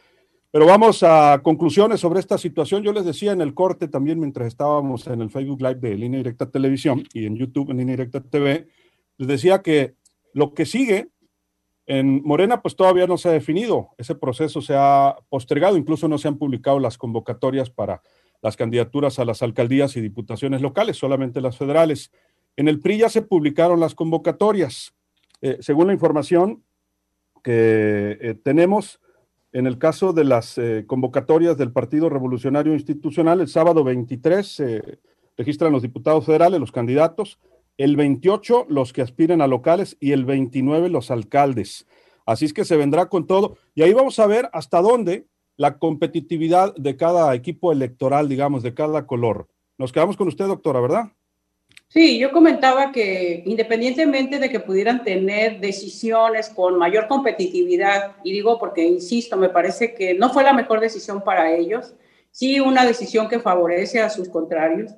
Pero 0.51 0.65
vamos 0.65 1.03
a 1.03 1.41
conclusiones 1.43 2.01
sobre 2.01 2.21
esta 2.21 2.39
situación. 2.39 2.83
Yo 2.83 2.93
les 2.93 3.05
decía 3.05 3.33
en 3.33 3.43
el 3.43 3.53
corte 3.53 3.87
también 3.87 4.19
mientras 4.19 4.49
estábamos 4.49 5.07
en 5.07 5.21
el 5.21 5.31
Facebook 5.31 5.61
Live 5.61 5.81
de 5.81 5.95
Línea 5.95 6.19
Directa 6.19 6.51
Televisión 6.51 7.05
y 7.13 7.27
en 7.27 7.37
YouTube 7.37 7.71
en 7.71 7.79
Línea 7.79 7.97
Directa 7.97 8.23
TV, 8.23 8.67
les 9.19 9.29
decía 9.29 9.61
que 9.63 9.95
lo 10.33 10.55
que 10.55 10.65
sigue 10.65 11.11
en 11.87 12.23
Morena 12.23 12.63
pues 12.63 12.77
todavía 12.77 13.07
no 13.07 13.19
se 13.19 13.29
ha 13.29 13.33
definido. 13.33 13.91
Ese 13.99 14.15
proceso 14.15 14.63
se 14.63 14.75
ha 14.75 15.17
postergado, 15.29 15.77
incluso 15.77 16.09
no 16.09 16.17
se 16.17 16.29
han 16.29 16.39
publicado 16.39 16.79
las 16.79 16.97
convocatorias 16.97 17.69
para 17.69 18.01
las 18.41 18.57
candidaturas 18.57 19.19
a 19.19 19.25
las 19.27 19.43
alcaldías 19.43 19.97
y 19.97 20.01
diputaciones 20.01 20.63
locales, 20.63 20.97
solamente 20.97 21.41
las 21.41 21.59
federales. 21.59 22.11
En 22.57 22.69
el 22.69 22.81
PRI 22.81 22.99
ya 22.99 23.09
se 23.09 23.23
publicaron 23.23 23.81
las 23.81 23.95
convocatorias. 23.95 24.95
Eh, 25.43 25.59
según 25.61 25.89
la 25.89 25.93
información 25.93 26.65
que 27.43 28.19
eh, 28.21 28.35
tenemos, 28.43 29.01
en 29.53 29.67
el 29.67 29.79
caso 29.79 30.13
de 30.13 30.25
las 30.25 30.59
eh, 30.59 30.85
convocatorias 30.87 31.57
del 31.57 31.73
Partido 31.73 32.09
Revolucionario 32.09 32.75
Institucional, 32.75 33.41
el 33.41 33.49
sábado 33.49 33.83
23 33.85 34.47
se 34.47 34.99
registran 35.37 35.73
los 35.73 35.83
diputados 35.83 36.27
federales, 36.27 36.61
los 36.61 36.73
candidatos, 36.73 37.39
el 37.79 37.97
28 37.97 38.67
los 38.69 38.93
que 38.93 39.03
aspiren 39.03 39.41
a 39.41 39.47
locales 39.47 39.97
y 40.01 40.13
el 40.13 40.25
29 40.25 40.91
los 40.91 41.11
alcaldes. 41.11 41.87
Así 42.27 42.45
es 42.45 42.53
que 42.53 42.65
se 42.65 42.77
vendrá 42.77 43.09
con 43.09 43.27
todo. 43.27 43.57
Y 43.75 43.83
ahí 43.83 43.95
vamos 43.95 44.19
a 44.19 44.27
ver 44.27 44.51
hasta 44.53 44.83
dónde 44.83 45.27
la 45.57 45.79
competitividad 45.79 46.75
de 46.77 46.97
cada 46.97 47.35
equipo 47.35 47.73
electoral, 47.73 48.29
digamos, 48.29 48.63
de 48.63 48.75
cada 48.75 49.07
color. 49.07 49.49
Nos 49.79 49.93
quedamos 49.93 50.17
con 50.17 50.29
usted, 50.29 50.47
doctora, 50.47 50.81
¿verdad? 50.81 51.13
Sí, 51.91 52.19
yo 52.19 52.31
comentaba 52.33 52.93
que 52.93 53.43
independientemente 53.47 54.39
de 54.39 54.51
que 54.51 54.61
pudieran 54.61 55.03
tener 55.05 55.59
decisiones 55.59 56.51
con 56.51 56.79
mayor 56.79 57.09
competitividad, 57.09 58.17
y 58.23 58.33
digo 58.33 58.59
porque, 58.59 58.85
insisto, 58.85 59.39
me 59.39 59.49
parece 59.49 59.95
que 59.95 60.13
no 60.13 60.31
fue 60.31 60.45
la 60.45 60.53
mejor 60.53 60.81
decisión 60.81 61.25
para 61.25 61.51
ellos, 61.51 61.95
sí 62.31 62.61
una 62.61 62.85
decisión 62.85 63.27
que 63.29 63.41
favorece 63.41 64.01
a 64.01 64.11
sus 64.11 64.29
contrarios, 64.29 64.93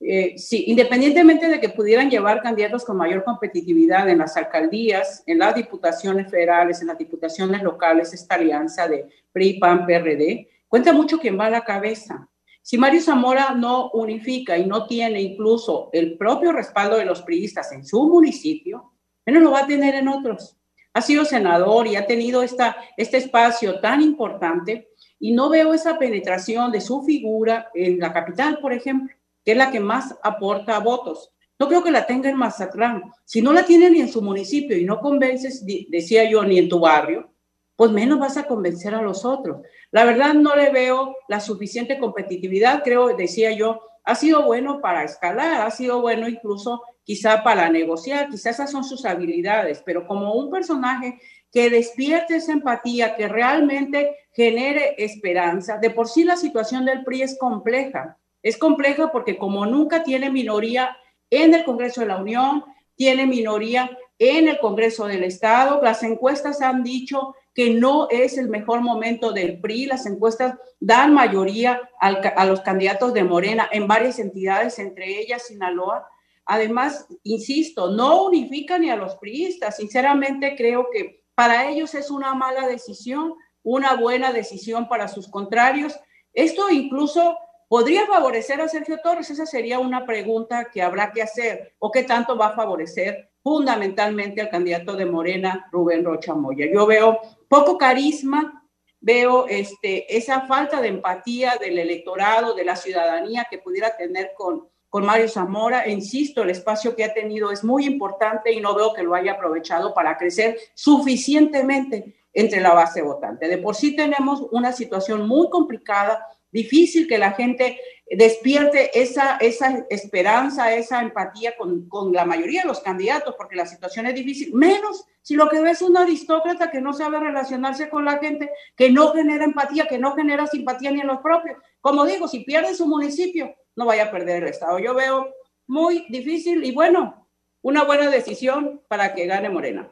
eh, 0.00 0.34
sí, 0.36 0.64
independientemente 0.66 1.48
de 1.48 1.60
que 1.60 1.68
pudieran 1.68 2.10
llevar 2.10 2.42
candidatos 2.42 2.84
con 2.84 2.96
mayor 2.96 3.22
competitividad 3.22 4.08
en 4.08 4.18
las 4.18 4.36
alcaldías, 4.36 5.22
en 5.26 5.38
las 5.38 5.54
diputaciones 5.54 6.30
federales, 6.30 6.80
en 6.80 6.88
las 6.88 6.98
diputaciones 6.98 7.62
locales, 7.62 8.12
esta 8.12 8.34
alianza 8.34 8.88
de 8.88 9.06
PRI, 9.32 9.60
PAN, 9.60 9.86
PRD, 9.86 10.48
cuenta 10.68 10.92
mucho 10.92 11.18
quién 11.18 11.38
va 11.38 11.46
a 11.46 11.50
la 11.50 11.64
cabeza. 11.64 12.28
Si 12.64 12.78
Mario 12.78 13.02
Zamora 13.02 13.50
no 13.54 13.90
unifica 13.90 14.56
y 14.56 14.64
no 14.64 14.86
tiene 14.86 15.20
incluso 15.20 15.90
el 15.92 16.16
propio 16.16 16.50
respaldo 16.50 16.96
de 16.96 17.04
los 17.04 17.20
priistas 17.20 17.70
en 17.72 17.84
su 17.84 18.08
municipio, 18.08 18.94
menos 19.26 19.42
lo 19.42 19.50
va 19.50 19.60
a 19.60 19.66
tener 19.66 19.94
en 19.94 20.08
otros. 20.08 20.56
Ha 20.94 21.02
sido 21.02 21.26
senador 21.26 21.86
y 21.86 21.96
ha 21.96 22.06
tenido 22.06 22.42
esta, 22.42 22.76
este 22.96 23.18
espacio 23.18 23.80
tan 23.80 24.00
importante 24.00 24.88
y 25.18 25.32
no 25.32 25.50
veo 25.50 25.74
esa 25.74 25.98
penetración 25.98 26.72
de 26.72 26.80
su 26.80 27.02
figura 27.02 27.68
en 27.74 27.98
la 27.98 28.14
capital, 28.14 28.58
por 28.60 28.72
ejemplo 28.72 29.14
que 29.44 29.52
es 29.52 29.58
la 29.58 29.70
que 29.70 29.80
más 29.80 30.16
aporta 30.22 30.78
votos. 30.78 31.30
No 31.58 31.68
creo 31.68 31.84
que 31.84 31.90
la 31.90 32.06
tenga 32.06 32.30
en 32.30 32.36
Mazatlán. 32.36 33.12
Si 33.24 33.42
no 33.42 33.52
la 33.52 33.64
tiene 33.64 33.90
ni 33.90 34.00
en 34.00 34.08
su 34.08 34.22
municipio 34.22 34.74
y 34.74 34.84
no 34.84 35.00
convences, 35.00 35.64
decía 35.88 36.24
yo, 36.24 36.42
ni 36.44 36.58
en 36.58 36.68
tu 36.68 36.80
barrio, 36.80 37.30
pues 37.76 37.90
menos 37.90 38.18
vas 38.18 38.36
a 38.36 38.46
convencer 38.46 38.94
a 38.94 39.02
los 39.02 39.24
otros. 39.24 39.62
La 39.90 40.04
verdad 40.04 40.34
no 40.34 40.54
le 40.54 40.70
veo 40.70 41.16
la 41.28 41.40
suficiente 41.40 41.98
competitividad, 41.98 42.82
creo, 42.82 43.16
decía 43.16 43.52
yo, 43.52 43.80
ha 44.04 44.14
sido 44.14 44.42
bueno 44.42 44.80
para 44.80 45.04
escalar, 45.04 45.62
ha 45.62 45.70
sido 45.70 46.00
bueno 46.00 46.28
incluso 46.28 46.82
quizá 47.02 47.42
para 47.42 47.68
negociar, 47.68 48.28
quizá 48.28 48.50
esas 48.50 48.70
son 48.70 48.84
sus 48.84 49.04
habilidades, 49.04 49.82
pero 49.84 50.06
como 50.06 50.34
un 50.34 50.50
personaje 50.50 51.18
que 51.52 51.70
despierte 51.70 52.36
esa 52.36 52.52
empatía, 52.52 53.14
que 53.14 53.28
realmente 53.28 54.16
genere 54.32 54.96
esperanza, 54.98 55.78
de 55.78 55.90
por 55.90 56.08
sí 56.08 56.24
la 56.24 56.36
situación 56.36 56.84
del 56.84 57.04
PRI 57.04 57.22
es 57.22 57.38
compleja. 57.38 58.18
Es 58.42 58.58
compleja 58.58 59.12
porque 59.12 59.38
como 59.38 59.64
nunca 59.64 60.02
tiene 60.02 60.30
minoría 60.30 60.96
en 61.30 61.54
el 61.54 61.64
Congreso 61.64 62.00
de 62.00 62.08
la 62.08 62.16
Unión, 62.16 62.64
tiene 62.96 63.26
minoría 63.26 63.96
en 64.18 64.48
el 64.48 64.58
Congreso 64.58 65.06
del 65.06 65.24
Estado. 65.24 65.80
Las 65.82 66.02
encuestas 66.02 66.60
han 66.60 66.82
dicho 66.82 67.34
que 67.54 67.70
no 67.70 68.08
es 68.10 68.36
el 68.36 68.48
mejor 68.48 68.80
momento 68.80 69.32
del 69.32 69.60
PRI. 69.60 69.86
Las 69.86 70.06
encuestas 70.06 70.56
dan 70.80 71.14
mayoría 71.14 71.80
a 72.00 72.44
los 72.44 72.60
candidatos 72.60 73.14
de 73.14 73.24
Morena 73.24 73.68
en 73.70 73.86
varias 73.86 74.18
entidades, 74.18 74.78
entre 74.78 75.20
ellas 75.20 75.46
Sinaloa. 75.46 76.06
Además, 76.46 77.06
insisto, 77.22 77.90
no 77.90 78.24
unifica 78.24 78.78
ni 78.78 78.90
a 78.90 78.96
los 78.96 79.14
priistas. 79.16 79.76
Sinceramente, 79.76 80.56
creo 80.56 80.88
que 80.92 81.24
para 81.34 81.68
ellos 81.68 81.94
es 81.94 82.10
una 82.10 82.34
mala 82.34 82.66
decisión, 82.66 83.34
una 83.62 83.94
buena 83.94 84.32
decisión 84.32 84.88
para 84.88 85.08
sus 85.08 85.28
contrarios. 85.28 85.98
Esto 86.32 86.68
incluso 86.70 87.36
¿Podría 87.66 88.06
favorecer 88.06 88.60
a 88.60 88.68
Sergio 88.68 89.00
Torres? 89.02 89.30
Esa 89.30 89.46
sería 89.46 89.80
una 89.80 90.06
pregunta 90.06 90.70
que 90.72 90.82
habrá 90.82 91.10
que 91.10 91.22
hacer. 91.22 91.74
¿O 91.78 91.90
qué 91.90 92.04
tanto 92.04 92.36
va 92.36 92.48
a 92.48 92.54
favorecer 92.54 93.32
fundamentalmente 93.44 94.40
al 94.40 94.48
candidato 94.48 94.96
de 94.96 95.04
Morena, 95.04 95.68
Rubén 95.70 96.02
Rocha 96.02 96.34
Moya? 96.34 96.66
Yo 96.72 96.86
veo 96.86 97.20
poco 97.46 97.76
carisma, 97.76 98.66
veo 99.00 99.46
este, 99.46 100.16
esa 100.16 100.46
falta 100.46 100.80
de 100.80 100.88
empatía 100.88 101.58
del 101.60 101.78
electorado, 101.78 102.54
de 102.54 102.64
la 102.64 102.74
ciudadanía 102.74 103.46
que 103.50 103.58
pudiera 103.58 103.94
tener 103.96 104.32
con, 104.34 104.66
con 104.88 105.04
Mario 105.04 105.28
Zamora. 105.28 105.84
E 105.84 105.92
insisto, 105.92 106.42
el 106.42 106.50
espacio 106.50 106.96
que 106.96 107.04
ha 107.04 107.12
tenido 107.12 107.52
es 107.52 107.62
muy 107.62 107.84
importante 107.84 108.50
y 108.50 108.60
no 108.62 108.74
veo 108.74 108.94
que 108.94 109.02
lo 109.02 109.14
haya 109.14 109.32
aprovechado 109.32 109.92
para 109.92 110.16
crecer 110.16 110.56
suficientemente 110.72 112.14
entre 112.32 112.62
la 112.62 112.72
base 112.72 113.02
votante. 113.02 113.46
De 113.46 113.58
por 113.58 113.74
sí 113.74 113.94
tenemos 113.94 114.40
una 114.52 114.72
situación 114.72 115.28
muy 115.28 115.50
complicada 115.50 116.26
difícil 116.50 117.06
que 117.06 117.18
la 117.18 117.32
gente 117.32 117.78
despierte 118.06 119.00
esa, 119.00 119.36
esa 119.38 119.84
esperanza, 119.88 120.74
esa 120.74 121.00
empatía 121.00 121.56
con, 121.56 121.88
con, 121.88 122.12
la 122.12 122.24
mayoría 122.24 122.62
de 122.62 122.68
los 122.68 122.80
candidatos, 122.80 123.34
porque 123.36 123.56
la 123.56 123.66
situación 123.66 124.06
es 124.06 124.14
difícil, 124.14 124.54
menos 124.54 125.06
si 125.22 125.36
lo 125.36 125.48
que 125.48 125.60
ves 125.60 125.80
es 125.80 125.88
un 125.88 125.96
aristócrata 125.96 126.70
que 126.70 126.82
no 126.82 126.92
sabe 126.92 127.18
relacionarse 127.18 127.88
con 127.88 128.04
la 128.04 128.18
gente, 128.18 128.50
que 128.76 128.90
no 128.90 129.12
genera 129.12 129.44
empatía, 129.44 129.86
que 129.86 129.98
no 129.98 130.14
genera 130.14 130.46
simpatía 130.46 130.90
ni 130.90 131.00
en 131.00 131.06
los 131.06 131.20
propios. 131.20 131.56
Como 131.80 132.04
digo, 132.04 132.28
si 132.28 132.40
pierde 132.40 132.74
su 132.74 132.86
municipio, 132.86 133.54
no 133.74 133.86
vaya 133.86 134.04
a 134.04 134.10
perder 134.10 134.42
el 134.42 134.50
Estado. 134.50 134.78
Yo 134.78 134.94
veo 134.94 135.32
muy 135.66 136.06
difícil 136.10 136.62
y 136.62 136.72
bueno, 136.72 137.26
una 137.62 137.84
buena 137.84 138.10
decisión 138.10 138.82
para 138.86 139.14
que 139.14 139.26
gane 139.26 139.48
Morena. 139.48 139.90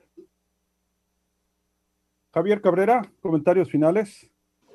Javier 2.35 2.61
Cabrera, 2.61 3.03
comentarios 3.21 3.71
finales. 3.71 4.32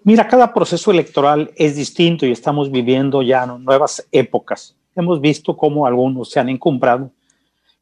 Mira, 0.07 0.25
cada 0.25 0.53
proceso 0.53 0.89
electoral 0.89 1.51
es 1.57 1.75
distinto 1.75 2.25
y 2.25 2.31
estamos 2.31 2.71
viviendo 2.71 3.21
ya 3.21 3.45
nuevas 3.45 4.07
épocas. 4.13 4.77
Hemos 4.95 5.19
visto 5.19 5.57
cómo 5.57 5.85
algunos 5.85 6.31
se 6.31 6.39
han 6.39 6.47
encumbrado, 6.47 7.11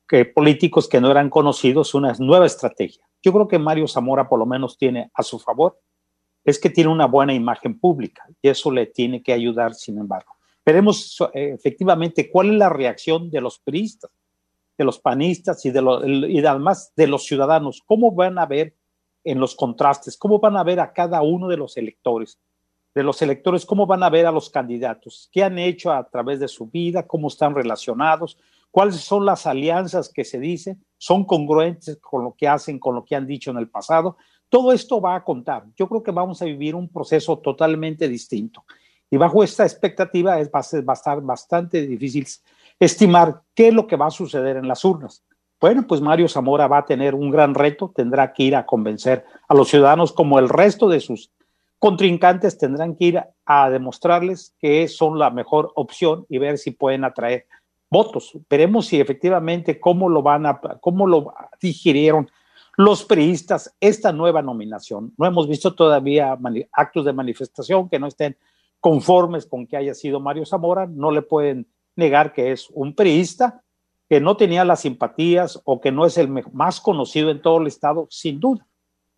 que 0.08 0.26
políticos 0.26 0.90
que 0.90 1.00
no 1.00 1.12
eran 1.12 1.30
conocidos, 1.30 1.94
una 1.94 2.16
nueva 2.18 2.48
estrategia. 2.48 3.06
Yo 3.22 3.32
creo 3.32 3.48
que 3.48 3.60
Mario 3.60 3.88
Zamora 3.88 4.28
por 4.28 4.40
lo 4.40 4.48
menos 4.48 4.76
tiene 4.76 5.12
a 5.14 5.22
su 5.22 5.38
favor, 5.38 5.80
es 6.44 6.58
que 6.58 6.72
tiene 6.72 6.90
una 6.90 7.06
buena 7.06 7.32
imagen 7.32 7.80
pública 7.80 8.28
y 8.42 8.50
eso 8.50 8.72
le 8.72 8.88
tiene 8.88 9.22
que 9.22 9.32
ayudar, 9.32 9.76
sin 9.76 10.00
embargo. 10.00 10.34
Veremos 10.66 11.22
eh, 11.32 11.52
efectivamente 11.54 12.32
cuál 12.32 12.54
es 12.54 12.56
la 12.56 12.70
reacción 12.70 13.30
de 13.30 13.40
los 13.40 13.60
periodistas, 13.60 14.10
de 14.76 14.84
los 14.84 14.98
panistas 14.98 15.64
y, 15.64 15.70
y 15.70 16.44
además 16.44 16.92
de 16.96 17.06
los 17.06 17.24
ciudadanos, 17.24 17.84
cómo 17.86 18.10
van 18.14 18.40
a 18.40 18.48
ver 18.48 18.74
en 19.26 19.40
los 19.40 19.56
contrastes, 19.56 20.16
cómo 20.16 20.40
van 20.40 20.56
a 20.56 20.64
ver 20.64 20.80
a 20.80 20.94
cada 20.94 21.22
uno 21.22 21.50
de 21.50 21.58
los 21.58 21.76
electores, 21.76 22.40
de 22.94 23.04
los 23.04 23.22
electores, 23.22 23.66
cómo 23.66 23.86
van 23.86 24.04
a 24.04 24.10
ver 24.10 24.26
a 24.26 24.32
los 24.32 24.50
candidatos, 24.50 25.30
qué 25.34 25.44
han 25.44 25.60
hecho 25.60 25.92
a 25.92 26.08
través 26.08 26.40
de 26.40 26.48
su 26.48 26.68
vida, 26.68 27.06
cómo 27.06 27.28
están 27.28 27.54
relacionados, 27.54 28.38
cuáles 28.72 28.96
son 28.98 29.26
las 29.26 29.46
alianzas 29.48 30.10
que 30.10 30.24
se 30.24 30.40
dicen, 30.40 30.84
son 30.98 31.26
congruentes 31.26 31.98
con 31.98 32.24
lo 32.24 32.36
que 32.38 32.48
hacen, 32.48 32.80
con 32.80 32.96
lo 32.96 33.04
que 33.04 33.16
han 33.16 33.28
dicho 33.28 33.52
en 33.52 33.58
el 33.58 33.70
pasado. 33.70 34.18
Todo 34.48 34.72
esto 34.72 35.02
va 35.02 35.16
a 35.16 35.24
contar. 35.24 35.66
Yo 35.76 35.90
creo 35.90 36.04
que 36.04 36.12
vamos 36.12 36.42
a 36.42 36.46
vivir 36.46 36.76
un 36.76 36.88
proceso 36.88 37.40
totalmente 37.40 38.08
distinto. 38.08 38.64
Y 39.10 39.18
bajo 39.18 39.44
esta 39.44 39.64
expectativa 39.64 40.40
es, 40.40 40.50
va, 40.50 40.60
a 40.60 40.94
estar 40.94 41.22
bastante 41.22 41.86
difícil 41.86 42.28
estimar 42.80 43.42
qué 43.54 43.70
es 43.70 43.74
lo 43.74 43.88
que 43.88 43.96
va 43.96 44.08
a 44.08 44.12
suceder 44.12 44.58
en 44.58 44.68
las 44.68 44.84
urnas. 44.84 45.24
Bueno, 45.60 45.86
pues 45.88 46.02
Mario 46.02 46.28
Zamora 46.28 46.68
va 46.68 46.80
a 46.80 46.86
tener 46.86 47.16
un 47.16 47.32
gran 47.32 47.56
reto, 47.56 47.92
tendrá 47.96 48.34
que 48.34 48.44
ir 48.44 48.56
a 48.56 48.66
convencer 48.66 49.26
a 49.48 49.54
los 49.54 49.70
ciudadanos 49.70 50.12
como 50.12 50.38
el 50.38 50.50
resto 50.50 50.90
de 50.90 51.00
sus 51.00 51.32
contrincantes 51.80 52.58
tendrán 52.58 52.96
que 52.96 53.06
ir 53.06 53.24
a 53.46 53.70
demostrarles 53.70 54.56
que 54.60 54.88
son 54.88 55.20
la 55.20 55.30
mejor 55.30 55.72
opción 55.76 56.26
y 56.30 56.40
ver 56.40 56.58
si 56.58 56.72
pueden 56.72 57.04
atraer 57.04 57.46
votos. 57.90 58.38
Veremos 58.50 58.88
si 58.88 59.00
efectivamente 59.00 59.80
cómo 59.80 60.10
lo 60.10 60.22
van 60.22 60.46
a, 60.46 60.60
cómo 60.82 61.08
lo 61.08 61.34
digirieron 61.62 62.30
los 62.78 63.06
priistas 63.06 63.76
esta 63.80 64.12
nueva 64.12 64.42
nominación. 64.42 65.14
No 65.18 65.26
hemos 65.26 65.48
visto 65.48 65.76
todavía 65.76 66.38
actos 66.72 67.06
de 67.06 67.14
manifestación 67.14 67.88
que 67.88 68.00
no 68.00 68.08
estén 68.08 68.38
conformes 68.80 69.46
con 69.46 69.68
que 69.68 69.78
haya 69.78 69.94
sido 69.94 70.20
Mario 70.20 70.46
Zamora. 70.46 70.88
No 70.88 71.12
le 71.12 71.22
pueden 71.22 71.68
negar 71.96 72.34
que 72.34 72.52
es 72.52 72.70
un 72.72 72.96
priista 72.96 73.64
que 74.10 74.22
no 74.22 74.38
tenía 74.38 74.66
las 74.66 74.82
simpatías 74.82 75.62
o 75.66 75.82
que 75.82 75.92
no 75.92 76.06
es 76.06 76.18
el 76.18 76.30
más 76.54 76.80
conocido 76.80 77.32
en 77.32 77.42
todo 77.42 77.60
el 77.60 77.68
estado, 77.68 78.08
sin 78.10 78.40
duda. 78.40 78.68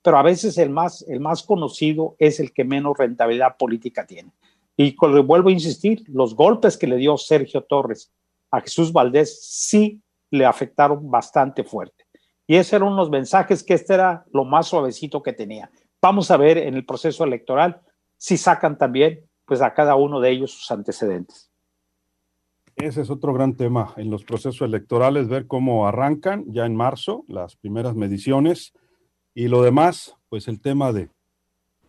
Pero 0.02 0.17
a 0.17 0.23
veces 0.23 0.58
el 0.58 0.69
más, 0.69 1.04
el 1.08 1.19
más 1.19 1.43
conocido 1.43 2.15
es 2.19 2.39
el 2.39 2.54
que 2.54 2.63
menos 2.63 2.97
rentabilidad 2.97 3.58
política 3.58 4.06
tiene. 4.06 4.32
Y 4.78 4.95
vuelvo 4.95 5.50
a 5.50 5.52
insistir, 5.52 6.04
los 6.08 6.36
golpes 6.36 6.78
que 6.78 6.88
le 6.88 6.97
dio 6.97 7.17
Sergio 7.17 7.63
Torres 7.63 8.13
a 8.52 8.62
Jesús 8.62 8.93
Valdés 8.93 9.39
sí 9.43 10.02
le 10.30 10.45
afectaron 10.45 11.10
bastante 11.10 11.63
fuerte. 11.63 12.06
Y 12.45 12.56
esos 12.56 12.73
eran 12.73 12.89
unos 12.89 13.10
mensajes 13.10 13.63
que 13.63 13.73
este 13.73 13.95
era 13.95 14.26
lo 14.32 14.45
más 14.45 14.67
suavecito 14.67 15.21
que 15.21 15.34
tenía. 15.34 15.69
Vamos 16.02 16.32
a 16.32 16.38
ver 16.38 16.58
en 16.58 16.76
el 16.76 16.86
proceso 16.86 17.23
electoral 17.23 17.82
si 18.17 18.38
sacan 18.38 18.78
también 18.78 19.28
pues 19.45 19.62
a 19.62 19.73
cada 19.73 19.95
uno 19.95 20.19
de 20.19 20.30
ellos 20.30 20.52
sus 20.52 20.71
antecedentes. 20.71 21.46
Ese 22.77 23.01
es 23.01 23.09
otro 23.09 23.33
gran 23.33 23.57
tema 23.57 23.95
en 23.97 24.11
los 24.11 24.23
procesos 24.23 24.61
electorales, 24.61 25.27
ver 25.27 25.47
cómo 25.47 25.87
arrancan 25.87 26.45
ya 26.47 26.67
en 26.67 26.75
marzo 26.75 27.25
las 27.27 27.55
primeras 27.55 27.95
mediciones 27.95 28.71
y 29.33 29.47
lo 29.47 29.63
demás, 29.63 30.15
pues 30.29 30.47
el 30.47 30.61
tema 30.61 30.93
de 30.93 31.09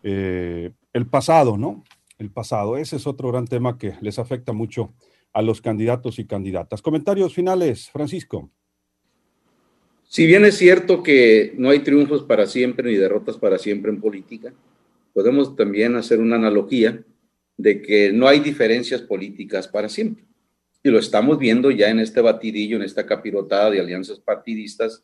eh, 0.01 0.71
el 0.93 1.05
pasado, 1.05 1.57
¿no? 1.57 1.83
El 2.17 2.31
pasado, 2.31 2.75
ese 2.75 2.95
es 2.95 3.05
otro 3.05 3.29
gran 3.29 3.45
tema 3.45 3.77
que 3.77 3.93
les 4.01 4.17
afecta 4.17 4.51
mucho 4.51 4.91
a 5.31 5.43
los 5.43 5.61
candidatos 5.61 6.17
y 6.17 6.25
candidatas. 6.25 6.81
Comentarios 6.81 7.35
finales, 7.35 7.91
Francisco. 7.91 8.49
Si 10.07 10.25
bien 10.25 10.43
es 10.43 10.57
cierto 10.57 11.03
que 11.03 11.53
no 11.55 11.69
hay 11.69 11.79
triunfos 11.79 12.23
para 12.23 12.47
siempre 12.47 12.89
ni 12.89 12.97
derrotas 12.97 13.37
para 13.37 13.59
siempre 13.59 13.91
en 13.91 14.01
política, 14.01 14.51
podemos 15.13 15.55
también 15.55 15.95
hacer 15.95 16.19
una 16.19 16.37
analogía 16.37 17.03
de 17.57 17.79
que 17.79 18.11
no 18.11 18.27
hay 18.27 18.39
diferencias 18.39 19.03
políticas 19.03 19.67
para 19.67 19.87
siempre. 19.87 20.28
Y 20.83 20.89
lo 20.89 20.99
estamos 20.99 21.37
viendo 21.37 21.71
ya 21.71 21.89
en 21.89 21.99
este 21.99 22.21
batidillo, 22.21 22.77
en 22.77 22.83
esta 22.83 23.05
capirotada 23.05 23.69
de 23.69 23.79
alianzas 23.79 24.19
partidistas 24.19 25.03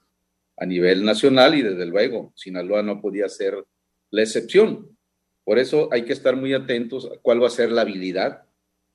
a 0.57 0.65
nivel 0.65 1.03
nacional 1.03 1.55
y 1.55 1.61
desde 1.61 1.85
luego 1.85 2.31
Sinaloa 2.35 2.81
no 2.81 3.01
podía 3.01 3.27
ser 3.27 3.65
la 4.09 4.21
excepción. 4.21 4.97
Por 5.43 5.59
eso 5.59 5.89
hay 5.91 6.05
que 6.05 6.13
estar 6.13 6.35
muy 6.35 6.53
atentos 6.53 7.05
a 7.05 7.17
cuál 7.21 7.43
va 7.43 7.47
a 7.47 7.51
ser 7.51 7.71
la 7.71 7.81
habilidad 7.81 8.45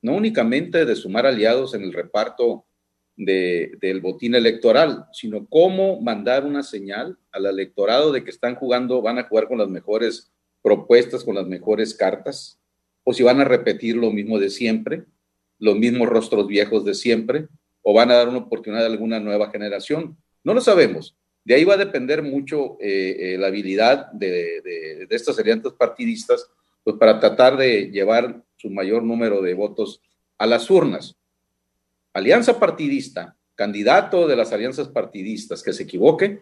no 0.01 0.15
únicamente 0.15 0.85
de 0.85 0.95
sumar 0.95 1.25
aliados 1.25 1.73
en 1.73 1.83
el 1.83 1.93
reparto 1.93 2.65
del 3.15 4.01
botín 4.01 4.33
electoral, 4.33 5.05
sino 5.13 5.45
cómo 5.47 6.01
mandar 6.01 6.43
una 6.43 6.63
señal 6.63 7.19
al 7.31 7.45
electorado 7.45 8.11
de 8.11 8.23
que 8.23 8.31
están 8.31 8.55
jugando, 8.55 9.01
van 9.01 9.19
a 9.19 9.27
jugar 9.27 9.47
con 9.47 9.59
las 9.59 9.69
mejores 9.69 10.31
propuestas, 10.63 11.23
con 11.23 11.35
las 11.35 11.45
mejores 11.45 11.93
cartas, 11.93 12.59
o 13.03 13.13
si 13.13 13.21
van 13.21 13.39
a 13.39 13.45
repetir 13.45 13.95
lo 13.95 14.11
mismo 14.11 14.39
de 14.39 14.49
siempre, 14.49 15.05
los 15.61 15.77
mismos 15.77 16.09
rostros 16.09 16.47
viejos 16.47 16.83
de 16.83 16.95
siempre, 16.95 17.47
o 17.83 17.93
van 17.93 18.09
a 18.11 18.15
dar 18.15 18.29
una 18.29 18.39
oportunidad 18.39 18.83
a 18.83 18.87
alguna 18.87 19.19
nueva 19.19 19.51
generación. 19.51 20.17
No 20.43 20.55
lo 20.55 20.59
sabemos. 20.59 21.15
De 21.45 21.53
ahí 21.53 21.63
va 21.63 21.75
a 21.75 21.77
depender 21.77 22.23
mucho 22.23 22.77
eh, 22.81 23.15
eh, 23.19 23.37
la 23.37 23.47
habilidad 23.47 24.11
de, 24.11 24.61
de, 24.61 25.05
de, 25.07 25.15
estas 25.15 25.37
alianzas 25.37 25.73
partidistas 25.73 26.49
pues, 26.83 26.97
para 26.97 27.19
tratar 27.19 27.57
de 27.57 27.91
llevar 27.91 28.43
su 28.57 28.71
mayor 28.71 29.03
número 29.03 29.41
de 29.41 29.53
votos 29.53 30.01
a 30.39 30.47
las 30.47 30.69
urnas. 30.69 31.15
Alianza 32.13 32.59
partidista, 32.59 33.37
candidato 33.53 34.27
de 34.27 34.35
las 34.35 34.51
alianzas 34.51 34.87
partidistas 34.87 35.61
que 35.61 35.73
se 35.73 35.83
equivoque, 35.83 36.41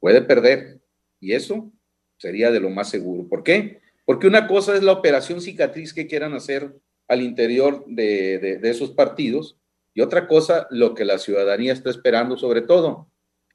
puede 0.00 0.22
perder. 0.22 0.80
Y 1.20 1.32
eso 1.32 1.70
sería 2.16 2.50
de 2.50 2.60
lo 2.60 2.70
más 2.70 2.88
seguro. 2.88 3.28
¿Por 3.28 3.42
qué? 3.42 3.80
Porque 4.06 4.26
una 4.26 4.46
cosa 4.46 4.74
es 4.74 4.82
la 4.82 4.92
operación 4.92 5.42
cicatriz 5.42 5.92
que 5.92 6.06
quieran 6.06 6.32
hacer 6.32 6.74
al 7.08 7.22
interior 7.22 7.84
de, 7.86 8.38
de, 8.38 8.58
de 8.58 8.70
esos 8.70 8.90
partidos 8.90 9.58
y 9.94 10.00
otra 10.02 10.28
cosa 10.28 10.66
lo 10.70 10.94
que 10.94 11.04
la 11.04 11.18
ciudadanía 11.18 11.72
está 11.72 11.90
esperando, 11.90 12.36
sobre 12.36 12.62
todo 12.62 13.08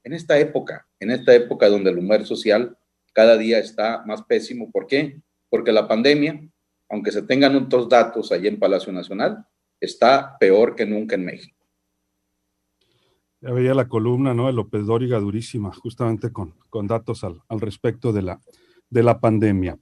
en 0.04 0.12
esta 0.12 0.38
época, 0.38 0.88
en 0.98 1.10
esta 1.10 1.34
época 1.34 1.68
donde 1.68 1.90
el 1.90 1.98
humor 1.98 2.26
social 2.26 2.76
cada 3.12 3.36
día 3.36 3.58
está 3.58 4.02
más 4.06 4.22
pésimo. 4.22 4.70
¿Por 4.70 4.86
qué? 4.86 5.20
Porque 5.48 5.72
la 5.72 5.86
pandemia, 5.86 6.40
aunque 6.88 7.12
se 7.12 7.22
tengan 7.22 7.54
otros 7.56 7.88
datos 7.88 8.32
allí 8.32 8.48
en 8.48 8.58
Palacio 8.58 8.92
Nacional, 8.92 9.46
está 9.80 10.36
peor 10.38 10.74
que 10.74 10.86
nunca 10.86 11.14
en 11.14 11.24
México. 11.24 11.66
Ya 13.40 13.50
veía 13.50 13.74
la 13.74 13.88
columna, 13.88 14.34
¿no? 14.34 14.46
De 14.46 14.52
López 14.52 14.86
Dóriga 14.86 15.18
durísima, 15.18 15.72
justamente 15.72 16.32
con, 16.32 16.54
con 16.70 16.86
datos 16.86 17.24
al, 17.24 17.42
al, 17.48 17.60
respecto 17.60 18.12
de 18.12 18.22
la, 18.22 18.40
de 18.88 19.02
la 19.02 19.20
pandemia. 19.20 19.78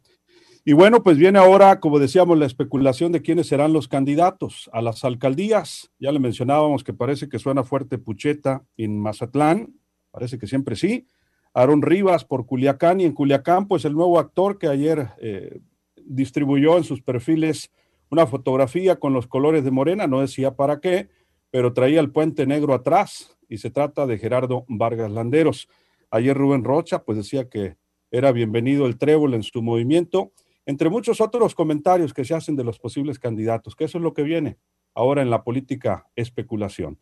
Y 0.64 0.74
bueno, 0.74 1.02
pues 1.02 1.16
viene 1.16 1.38
ahora, 1.38 1.80
como 1.80 1.98
decíamos, 1.98 2.36
la 2.38 2.44
especulación 2.44 3.12
de 3.12 3.22
quiénes 3.22 3.46
serán 3.46 3.72
los 3.72 3.88
candidatos 3.88 4.68
a 4.74 4.82
las 4.82 5.04
alcaldías. 5.04 5.90
Ya 5.98 6.12
le 6.12 6.18
mencionábamos 6.18 6.84
que 6.84 6.92
parece 6.92 7.28
que 7.30 7.38
suena 7.38 7.64
fuerte 7.64 7.96
Pucheta 7.96 8.64
en 8.76 9.00
Mazatlán, 9.00 9.74
parece 10.10 10.38
que 10.38 10.46
siempre 10.46 10.76
sí. 10.76 11.06
Aaron 11.54 11.80
Rivas 11.80 12.24
por 12.24 12.46
Culiacán 12.46 13.00
y 13.00 13.04
en 13.04 13.12
Culiacán, 13.12 13.68
pues 13.68 13.84
el 13.86 13.94
nuevo 13.94 14.18
actor 14.18 14.58
que 14.58 14.68
ayer 14.68 15.08
eh, 15.18 15.60
distribuyó 16.04 16.76
en 16.76 16.84
sus 16.84 17.00
perfiles 17.00 17.70
una 18.10 18.26
fotografía 18.26 18.96
con 18.96 19.12
los 19.14 19.26
colores 19.26 19.64
de 19.64 19.70
Morena, 19.70 20.06
no 20.06 20.20
decía 20.20 20.56
para 20.56 20.80
qué, 20.80 21.08
pero 21.50 21.72
traía 21.72 22.00
el 22.00 22.10
puente 22.10 22.46
negro 22.46 22.74
atrás 22.74 23.36
y 23.48 23.58
se 23.58 23.70
trata 23.70 24.06
de 24.06 24.18
Gerardo 24.18 24.64
Vargas 24.68 25.10
Landeros. 25.10 25.68
Ayer 26.10 26.36
Rubén 26.36 26.64
Rocha 26.64 27.02
pues 27.02 27.18
decía 27.18 27.48
que 27.48 27.76
era 28.10 28.32
bienvenido 28.32 28.86
el 28.86 28.98
trébol 28.98 29.34
en 29.34 29.42
su 29.42 29.62
movimiento, 29.62 30.32
entre 30.70 30.88
muchos 30.88 31.20
otros 31.20 31.52
comentarios 31.52 32.14
que 32.14 32.24
se 32.24 32.32
hacen 32.32 32.54
de 32.54 32.62
los 32.62 32.78
posibles 32.78 33.18
candidatos, 33.18 33.74
que 33.74 33.84
eso 33.84 33.98
es 33.98 34.04
lo 34.04 34.14
que 34.14 34.22
viene 34.22 34.56
ahora 34.94 35.20
en 35.20 35.28
la 35.28 35.42
política 35.42 36.06
especulación. 36.14 36.96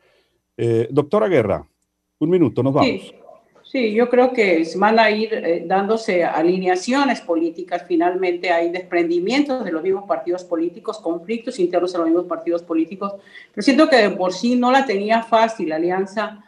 Eh, 0.57 0.88
doctora 0.90 1.28
Guerra, 1.28 1.68
un 2.18 2.31
minuto, 2.31 2.62
nos 2.62 2.72
vamos. 2.72 3.14
Sí. 3.70 3.92
Yo 3.94 4.09
creo 4.09 4.33
que 4.33 4.66
van 4.76 4.98
a 4.98 5.11
ir 5.11 5.35
eh, 5.35 5.62
dándose 5.66 6.24
alineaciones 6.24 7.20
políticas, 7.20 7.85
finalmente 7.87 8.50
hay 8.50 8.70
desprendimientos 8.70 9.62
de 9.62 9.70
los 9.70 9.83
mismos 9.83 10.04
partidos 10.09 10.42
políticos, 10.44 10.98
conflictos 10.98 11.59
internos 11.59 11.92
en 11.94 12.00
los 12.00 12.09
mismos 12.09 12.26
partidos 12.26 12.62
políticos, 12.62 13.16
pero 13.54 13.62
siento 13.62 13.87
que 13.90 13.96
de 13.96 14.11
por 14.12 14.33
sí 14.33 14.57
no 14.57 14.72
la 14.72 14.87
tenía 14.87 15.22
fácil 15.22 15.68
la 15.68 15.76
alianza 15.76 16.42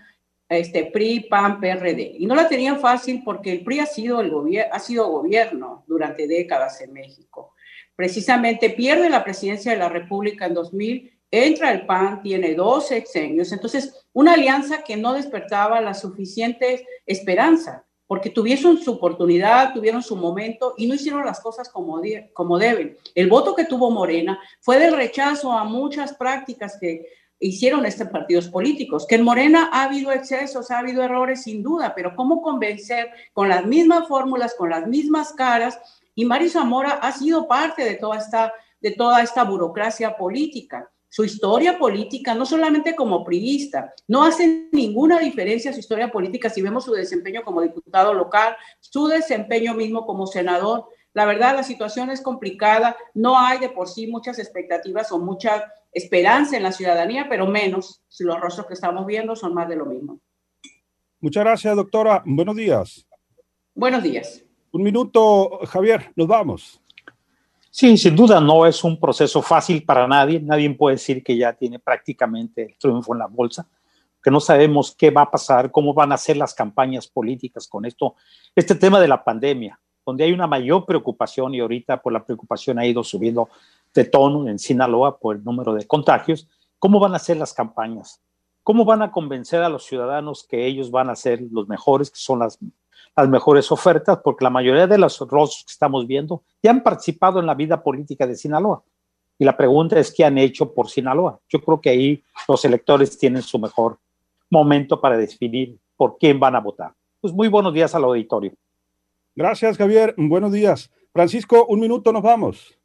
este, 0.50 0.86
PRI, 0.86 1.20
PAN, 1.20 1.60
PRD, 1.60 2.16
y 2.18 2.26
no 2.26 2.34
la 2.34 2.48
tenían 2.48 2.78
fácil 2.78 3.22
porque 3.24 3.52
el 3.52 3.64
PRI 3.64 3.80
ha 3.80 3.86
sido, 3.86 4.20
el 4.20 4.32
ha 4.70 4.78
sido 4.78 5.08
gobierno 5.08 5.84
durante 5.86 6.26
décadas 6.26 6.80
en 6.82 6.92
México. 6.92 7.54
Precisamente 7.96 8.70
pierde 8.70 9.08
la 9.08 9.24
presidencia 9.24 9.72
de 9.72 9.78
la 9.78 9.88
República 9.88 10.46
en 10.46 10.54
2000 10.54 11.20
entra 11.30 11.70
el 11.72 11.86
PAN, 11.86 12.22
tiene 12.22 12.54
dos 12.54 12.88
sexenios, 12.88 13.52
entonces 13.52 14.06
una 14.12 14.34
alianza 14.34 14.82
que 14.82 14.96
no 14.96 15.12
despertaba 15.12 15.80
la 15.80 15.94
suficiente 15.94 16.86
esperanza, 17.06 17.86
porque 18.06 18.30
tuvieron 18.30 18.78
su 18.78 18.92
oportunidad, 18.92 19.72
tuvieron 19.72 20.02
su 20.02 20.16
momento 20.16 20.74
y 20.76 20.88
no 20.88 20.94
hicieron 20.94 21.24
las 21.24 21.40
cosas 21.40 21.68
como, 21.68 22.00
como 22.32 22.58
deben. 22.58 22.96
El 23.14 23.28
voto 23.28 23.54
que 23.54 23.64
tuvo 23.64 23.90
Morena 23.92 24.40
fue 24.60 24.80
del 24.80 24.96
rechazo 24.96 25.52
a 25.52 25.62
muchas 25.62 26.14
prácticas 26.14 26.76
que 26.80 27.06
hicieron 27.40 27.86
estos 27.86 28.08
partidos 28.08 28.48
políticos. 28.48 29.06
Que 29.08 29.16
en 29.16 29.24
Morena 29.24 29.70
ha 29.72 29.84
habido 29.84 30.12
excesos, 30.12 30.70
ha 30.70 30.78
habido 30.78 31.02
errores 31.02 31.42
sin 31.42 31.62
duda, 31.62 31.94
pero 31.94 32.14
¿cómo 32.14 32.42
convencer 32.42 33.10
con 33.32 33.48
las 33.48 33.66
mismas 33.66 34.06
fórmulas, 34.06 34.54
con 34.54 34.70
las 34.70 34.86
mismas 34.86 35.32
caras? 35.32 35.78
Y 36.14 36.24
Mario 36.24 36.50
Zamora 36.50 36.90
ha 36.92 37.12
sido 37.12 37.48
parte 37.48 37.84
de 37.84 37.94
toda 37.94 38.18
esta, 38.18 38.52
de 38.80 38.92
toda 38.92 39.22
esta 39.22 39.42
burocracia 39.44 40.16
política 40.16 40.88
su 41.10 41.24
historia 41.24 41.76
política, 41.76 42.36
no 42.36 42.46
solamente 42.46 42.94
como 42.94 43.24
priista, 43.24 43.92
no 44.06 44.22
hace 44.22 44.68
ninguna 44.70 45.18
diferencia 45.18 45.72
su 45.72 45.80
historia 45.80 46.12
política 46.12 46.48
si 46.48 46.62
vemos 46.62 46.84
su 46.84 46.92
desempeño 46.92 47.42
como 47.42 47.62
diputado 47.62 48.14
local, 48.14 48.56
su 48.78 49.08
desempeño 49.08 49.74
mismo 49.74 50.06
como 50.06 50.28
senador. 50.28 50.86
La 51.12 51.24
verdad, 51.24 51.56
la 51.56 51.64
situación 51.64 52.10
es 52.10 52.20
complicada, 52.20 52.96
no 53.12 53.36
hay 53.36 53.58
de 53.58 53.70
por 53.70 53.88
sí 53.88 54.06
muchas 54.06 54.38
expectativas 54.38 55.10
o 55.10 55.18
mucha 55.18 55.72
esperanza 55.92 56.56
en 56.56 56.62
la 56.62 56.72
ciudadanía, 56.72 57.26
pero 57.28 57.46
menos 57.46 58.02
si 58.08 58.24
los 58.24 58.40
rostros 58.40 58.66
que 58.66 58.74
estamos 58.74 59.06
viendo 59.06 59.34
son 59.36 59.54
más 59.54 59.68
de 59.68 59.76
lo 59.76 59.86
mismo. 59.86 60.20
Muchas 61.20 61.44
gracias, 61.44 61.76
doctora. 61.76 62.22
Buenos 62.24 62.56
días. 62.56 63.06
Buenos 63.74 64.02
días. 64.02 64.44
Un 64.72 64.82
minuto, 64.82 65.60
Javier, 65.66 66.12
nos 66.16 66.28
vamos. 66.28 66.80
Sí, 67.70 67.96
sin 67.96 68.16
duda 68.16 68.40
no 68.40 68.66
es 68.66 68.82
un 68.82 68.98
proceso 68.98 69.42
fácil 69.42 69.84
para 69.84 70.06
nadie. 70.06 70.40
Nadie 70.40 70.70
puede 70.74 70.96
decir 70.96 71.22
que 71.22 71.36
ya 71.36 71.52
tiene 71.52 71.78
prácticamente 71.78 72.62
el 72.62 72.76
triunfo 72.76 73.12
en 73.12 73.20
la 73.20 73.26
bolsa, 73.26 73.68
que 74.22 74.30
no 74.30 74.40
sabemos 74.40 74.94
qué 74.96 75.10
va 75.10 75.22
a 75.22 75.30
pasar, 75.30 75.70
cómo 75.70 75.94
van 75.94 76.12
a 76.12 76.16
ser 76.16 76.36
las 76.36 76.54
campañas 76.54 77.06
políticas 77.06 77.68
con 77.68 77.84
esto. 77.84 78.16
Este 78.56 78.74
tema 78.74 79.00
de 79.00 79.08
la 79.08 79.22
pandemia, 79.22 79.78
donde 80.04 80.24
hay 80.24 80.32
una 80.32 80.46
mayor 80.46 80.84
preocupación 80.84 81.54
y 81.54 81.60
ahorita 81.60 81.96
por 81.96 82.04
pues, 82.04 82.14
la 82.14 82.24
preocupación 82.24 82.78
ha 82.78 82.86
ido 82.86 83.04
subiendo 83.04 83.48
de 83.94 84.04
tono 84.04 84.48
en 84.48 84.58
Sinaloa 84.58 85.18
por 85.18 85.36
el 85.36 85.44
número 85.44 85.74
de 85.74 85.86
contagios. 85.86 86.48
¿Cómo 86.78 87.00
van 87.00 87.14
a 87.14 87.18
ser 87.18 87.36
las 87.36 87.52
campañas? 87.52 88.20
¿Cómo 88.62 88.84
van 88.84 89.02
a 89.02 89.10
convencer 89.10 89.62
a 89.62 89.68
los 89.68 89.84
ciudadanos 89.84 90.46
que 90.46 90.66
ellos 90.66 90.90
van 90.90 91.10
a 91.10 91.16
ser 91.16 91.42
los 91.50 91.68
mejores, 91.68 92.10
que 92.10 92.18
son 92.18 92.40
las 92.40 92.58
las 93.16 93.28
mejores 93.28 93.70
ofertas, 93.72 94.18
porque 94.22 94.44
la 94.44 94.50
mayoría 94.50 94.86
de 94.86 94.98
los 94.98 95.18
rostros 95.18 95.64
que 95.66 95.72
estamos 95.72 96.06
viendo 96.06 96.42
ya 96.62 96.70
han 96.70 96.82
participado 96.82 97.40
en 97.40 97.46
la 97.46 97.54
vida 97.54 97.82
política 97.82 98.26
de 98.26 98.36
Sinaloa. 98.36 98.82
Y 99.38 99.44
la 99.44 99.56
pregunta 99.56 99.98
es, 99.98 100.12
¿qué 100.12 100.24
han 100.24 100.38
hecho 100.38 100.72
por 100.72 100.88
Sinaloa? 100.88 101.40
Yo 101.48 101.60
creo 101.60 101.80
que 101.80 101.90
ahí 101.90 102.22
los 102.46 102.64
electores 102.64 103.18
tienen 103.18 103.42
su 103.42 103.58
mejor 103.58 103.98
momento 104.50 105.00
para 105.00 105.16
definir 105.16 105.78
por 105.96 106.18
quién 106.18 106.38
van 106.38 106.56
a 106.56 106.60
votar. 106.60 106.92
Pues 107.20 107.32
muy 107.32 107.48
buenos 107.48 107.72
días 107.72 107.94
al 107.94 108.04
auditorio. 108.04 108.52
Gracias, 109.34 109.76
Javier. 109.76 110.14
Buenos 110.16 110.52
días. 110.52 110.90
Francisco, 111.12 111.66
un 111.66 111.80
minuto, 111.80 112.12
nos 112.12 112.22
vamos. 112.22 112.79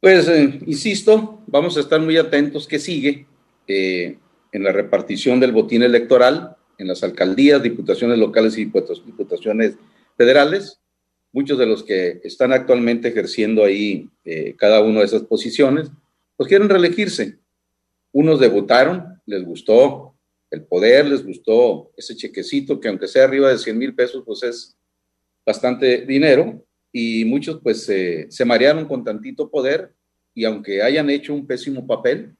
Pues, 0.00 0.28
eh, 0.28 0.60
insisto, 0.66 1.42
vamos 1.46 1.76
a 1.76 1.80
estar 1.80 2.00
muy 2.00 2.16
atentos 2.16 2.66
que 2.66 2.78
sigue 2.78 3.26
eh, 3.66 4.18
en 4.52 4.62
la 4.62 4.72
repartición 4.72 5.40
del 5.40 5.52
botín 5.52 5.82
electoral 5.82 6.56
en 6.78 6.88
las 6.88 7.02
alcaldías, 7.02 7.62
diputaciones 7.62 8.18
locales 8.18 8.56
y 8.58 8.66
diputaciones 8.66 9.76
federales. 10.16 10.80
Muchos 11.32 11.58
de 11.58 11.66
los 11.66 11.82
que 11.82 12.20
están 12.24 12.52
actualmente 12.52 13.08
ejerciendo 13.08 13.64
ahí 13.64 14.08
eh, 14.24 14.54
cada 14.56 14.80
una 14.82 15.00
de 15.00 15.06
esas 15.06 15.22
posiciones, 15.22 15.90
pues 16.36 16.48
quieren 16.48 16.68
reelegirse. 16.68 17.38
Unos 18.12 18.40
debutaron, 18.40 19.20
les 19.26 19.44
gustó 19.44 20.14
el 20.50 20.62
poder, 20.64 21.06
les 21.06 21.24
gustó 21.24 21.90
ese 21.96 22.14
chequecito 22.16 22.80
que 22.80 22.88
aunque 22.88 23.08
sea 23.08 23.24
arriba 23.24 23.50
de 23.50 23.58
100 23.58 23.78
mil 23.78 23.94
pesos, 23.94 24.22
pues 24.24 24.42
es 24.42 24.76
bastante 25.44 26.06
dinero. 26.06 26.65
Y 26.98 27.26
muchos 27.26 27.60
pues 27.62 27.84
se 27.84 28.44
marearon 28.46 28.86
con 28.86 29.04
tantito 29.04 29.50
poder 29.50 29.92
y 30.34 30.46
aunque 30.46 30.80
hayan 30.82 31.10
hecho 31.10 31.34
un 31.34 31.46
pésimo 31.46 31.86
papel 31.86 32.34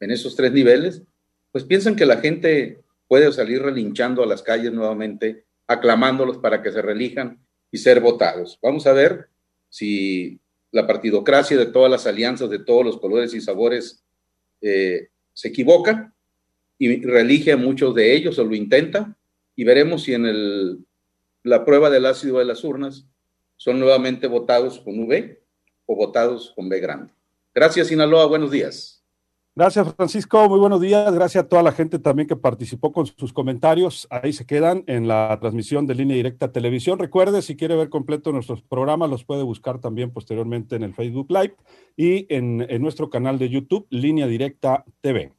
en 0.00 0.10
esos 0.10 0.36
tres 0.36 0.52
niveles, 0.52 1.02
pues 1.50 1.64
piensan 1.64 1.96
que 1.96 2.04
la 2.04 2.18
gente 2.18 2.82
puede 3.08 3.32
salir 3.32 3.62
relinchando 3.62 4.22
a 4.22 4.26
las 4.26 4.42
calles 4.42 4.70
nuevamente, 4.70 5.46
aclamándolos 5.66 6.36
para 6.36 6.62
que 6.62 6.72
se 6.72 6.82
relijan 6.82 7.40
y 7.72 7.78
ser 7.78 8.00
votados. 8.00 8.58
Vamos 8.60 8.86
a 8.86 8.92
ver 8.92 9.30
si 9.70 10.40
la 10.72 10.86
partidocracia 10.86 11.56
de 11.56 11.64
todas 11.64 11.90
las 11.90 12.06
alianzas, 12.06 12.50
de 12.50 12.58
todos 12.58 12.84
los 12.84 13.00
colores 13.00 13.32
y 13.32 13.40
sabores, 13.40 14.04
eh, 14.60 15.08
se 15.32 15.48
equivoca 15.48 16.12
y 16.76 17.02
reelige 17.02 17.52
a 17.52 17.56
muchos 17.56 17.94
de 17.94 18.14
ellos 18.14 18.38
o 18.38 18.44
lo 18.44 18.54
intenta 18.54 19.16
y 19.54 19.64
veremos 19.64 20.02
si 20.02 20.12
en 20.12 20.26
el, 20.26 20.84
la 21.44 21.64
prueba 21.64 21.88
del 21.88 22.04
ácido 22.04 22.40
de 22.40 22.44
las 22.44 22.62
urnas 22.62 23.06
son 23.56 23.80
nuevamente 23.80 24.26
votados 24.26 24.78
con 24.80 24.98
V 25.00 25.42
o 25.86 25.96
votados 25.96 26.52
con 26.54 26.68
B 26.68 26.80
grande. 26.80 27.12
Gracias, 27.54 27.88
Sinaloa. 27.88 28.26
Buenos 28.26 28.50
días. 28.50 28.96
Gracias, 29.58 29.94
Francisco. 29.94 30.50
Muy 30.50 30.58
buenos 30.58 30.82
días. 30.82 31.14
Gracias 31.14 31.44
a 31.44 31.48
toda 31.48 31.62
la 31.62 31.72
gente 31.72 31.98
también 31.98 32.28
que 32.28 32.36
participó 32.36 32.92
con 32.92 33.06
sus 33.06 33.32
comentarios. 33.32 34.06
Ahí 34.10 34.34
se 34.34 34.44
quedan 34.44 34.84
en 34.86 35.08
la 35.08 35.38
transmisión 35.40 35.86
de 35.86 35.94
línea 35.94 36.14
directa 36.14 36.52
televisión. 36.52 36.98
Recuerde, 36.98 37.40
si 37.40 37.56
quiere 37.56 37.74
ver 37.74 37.88
completo 37.88 38.32
nuestros 38.32 38.60
programas, 38.60 39.08
los 39.08 39.24
puede 39.24 39.42
buscar 39.42 39.80
también 39.80 40.12
posteriormente 40.12 40.76
en 40.76 40.82
el 40.82 40.92
Facebook 40.92 41.28
Live 41.30 41.56
y 41.96 42.26
en, 42.28 42.66
en 42.68 42.82
nuestro 42.82 43.08
canal 43.08 43.38
de 43.38 43.48
YouTube, 43.48 43.86
Línea 43.88 44.26
Directa 44.26 44.84
TV. 45.00 45.32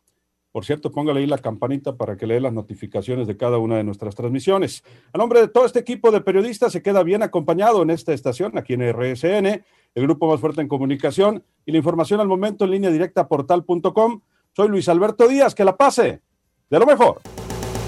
Por 0.58 0.66
cierto, 0.66 0.92
póngale 0.92 1.20
ahí 1.20 1.28
la 1.28 1.38
campanita 1.38 1.98
para 1.98 2.18
que 2.18 2.26
le 2.26 2.40
las 2.40 2.52
notificaciones 2.52 3.28
de 3.28 3.38
cada 3.38 3.60
una 3.60 3.78
de 3.78 3.84
nuestras 3.84 4.16
transmisiones. 4.16 4.84
A 5.14 5.18
nombre 5.20 5.40
de 5.40 5.50
todo 5.50 5.68
este 5.68 5.78
equipo 5.78 6.10
de 6.10 6.20
periodistas, 6.20 6.74
se 6.74 6.82
queda 6.82 7.04
bien 7.04 7.22
acompañado 7.22 7.84
en 7.84 7.92
esta 7.92 8.12
estación, 8.12 8.58
aquí 8.58 8.74
en 8.74 8.92
RSN, 8.92 9.46
el 9.46 10.04
grupo 10.04 10.28
más 10.28 10.40
fuerte 10.40 10.62
en 10.62 10.68
comunicación 10.68 11.44
y 11.64 11.74
la 11.74 11.78
información 11.78 12.22
al 12.22 12.28
momento 12.28 12.66
en 12.66 12.72
línea 12.72 12.90
directa 12.90 13.28
portal.com. 13.28 14.22
Soy 14.56 14.68
Luis 14.68 14.90
Alberto 14.90 15.28
Díaz, 15.28 15.54
que 15.54 15.64
la 15.64 15.78
pase 15.78 16.24
de 16.72 16.80
lo 16.80 16.88
mejor. 16.88 17.22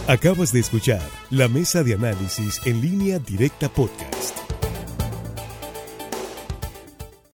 Acabas 0.08 0.54
de 0.54 0.60
escuchar 0.60 1.02
la 1.32 1.48
mesa 1.48 1.82
de 1.82 1.96
análisis 1.96 2.62
en 2.68 2.82
línea 2.82 3.18
directa 3.18 3.68
podcast. 3.70 4.39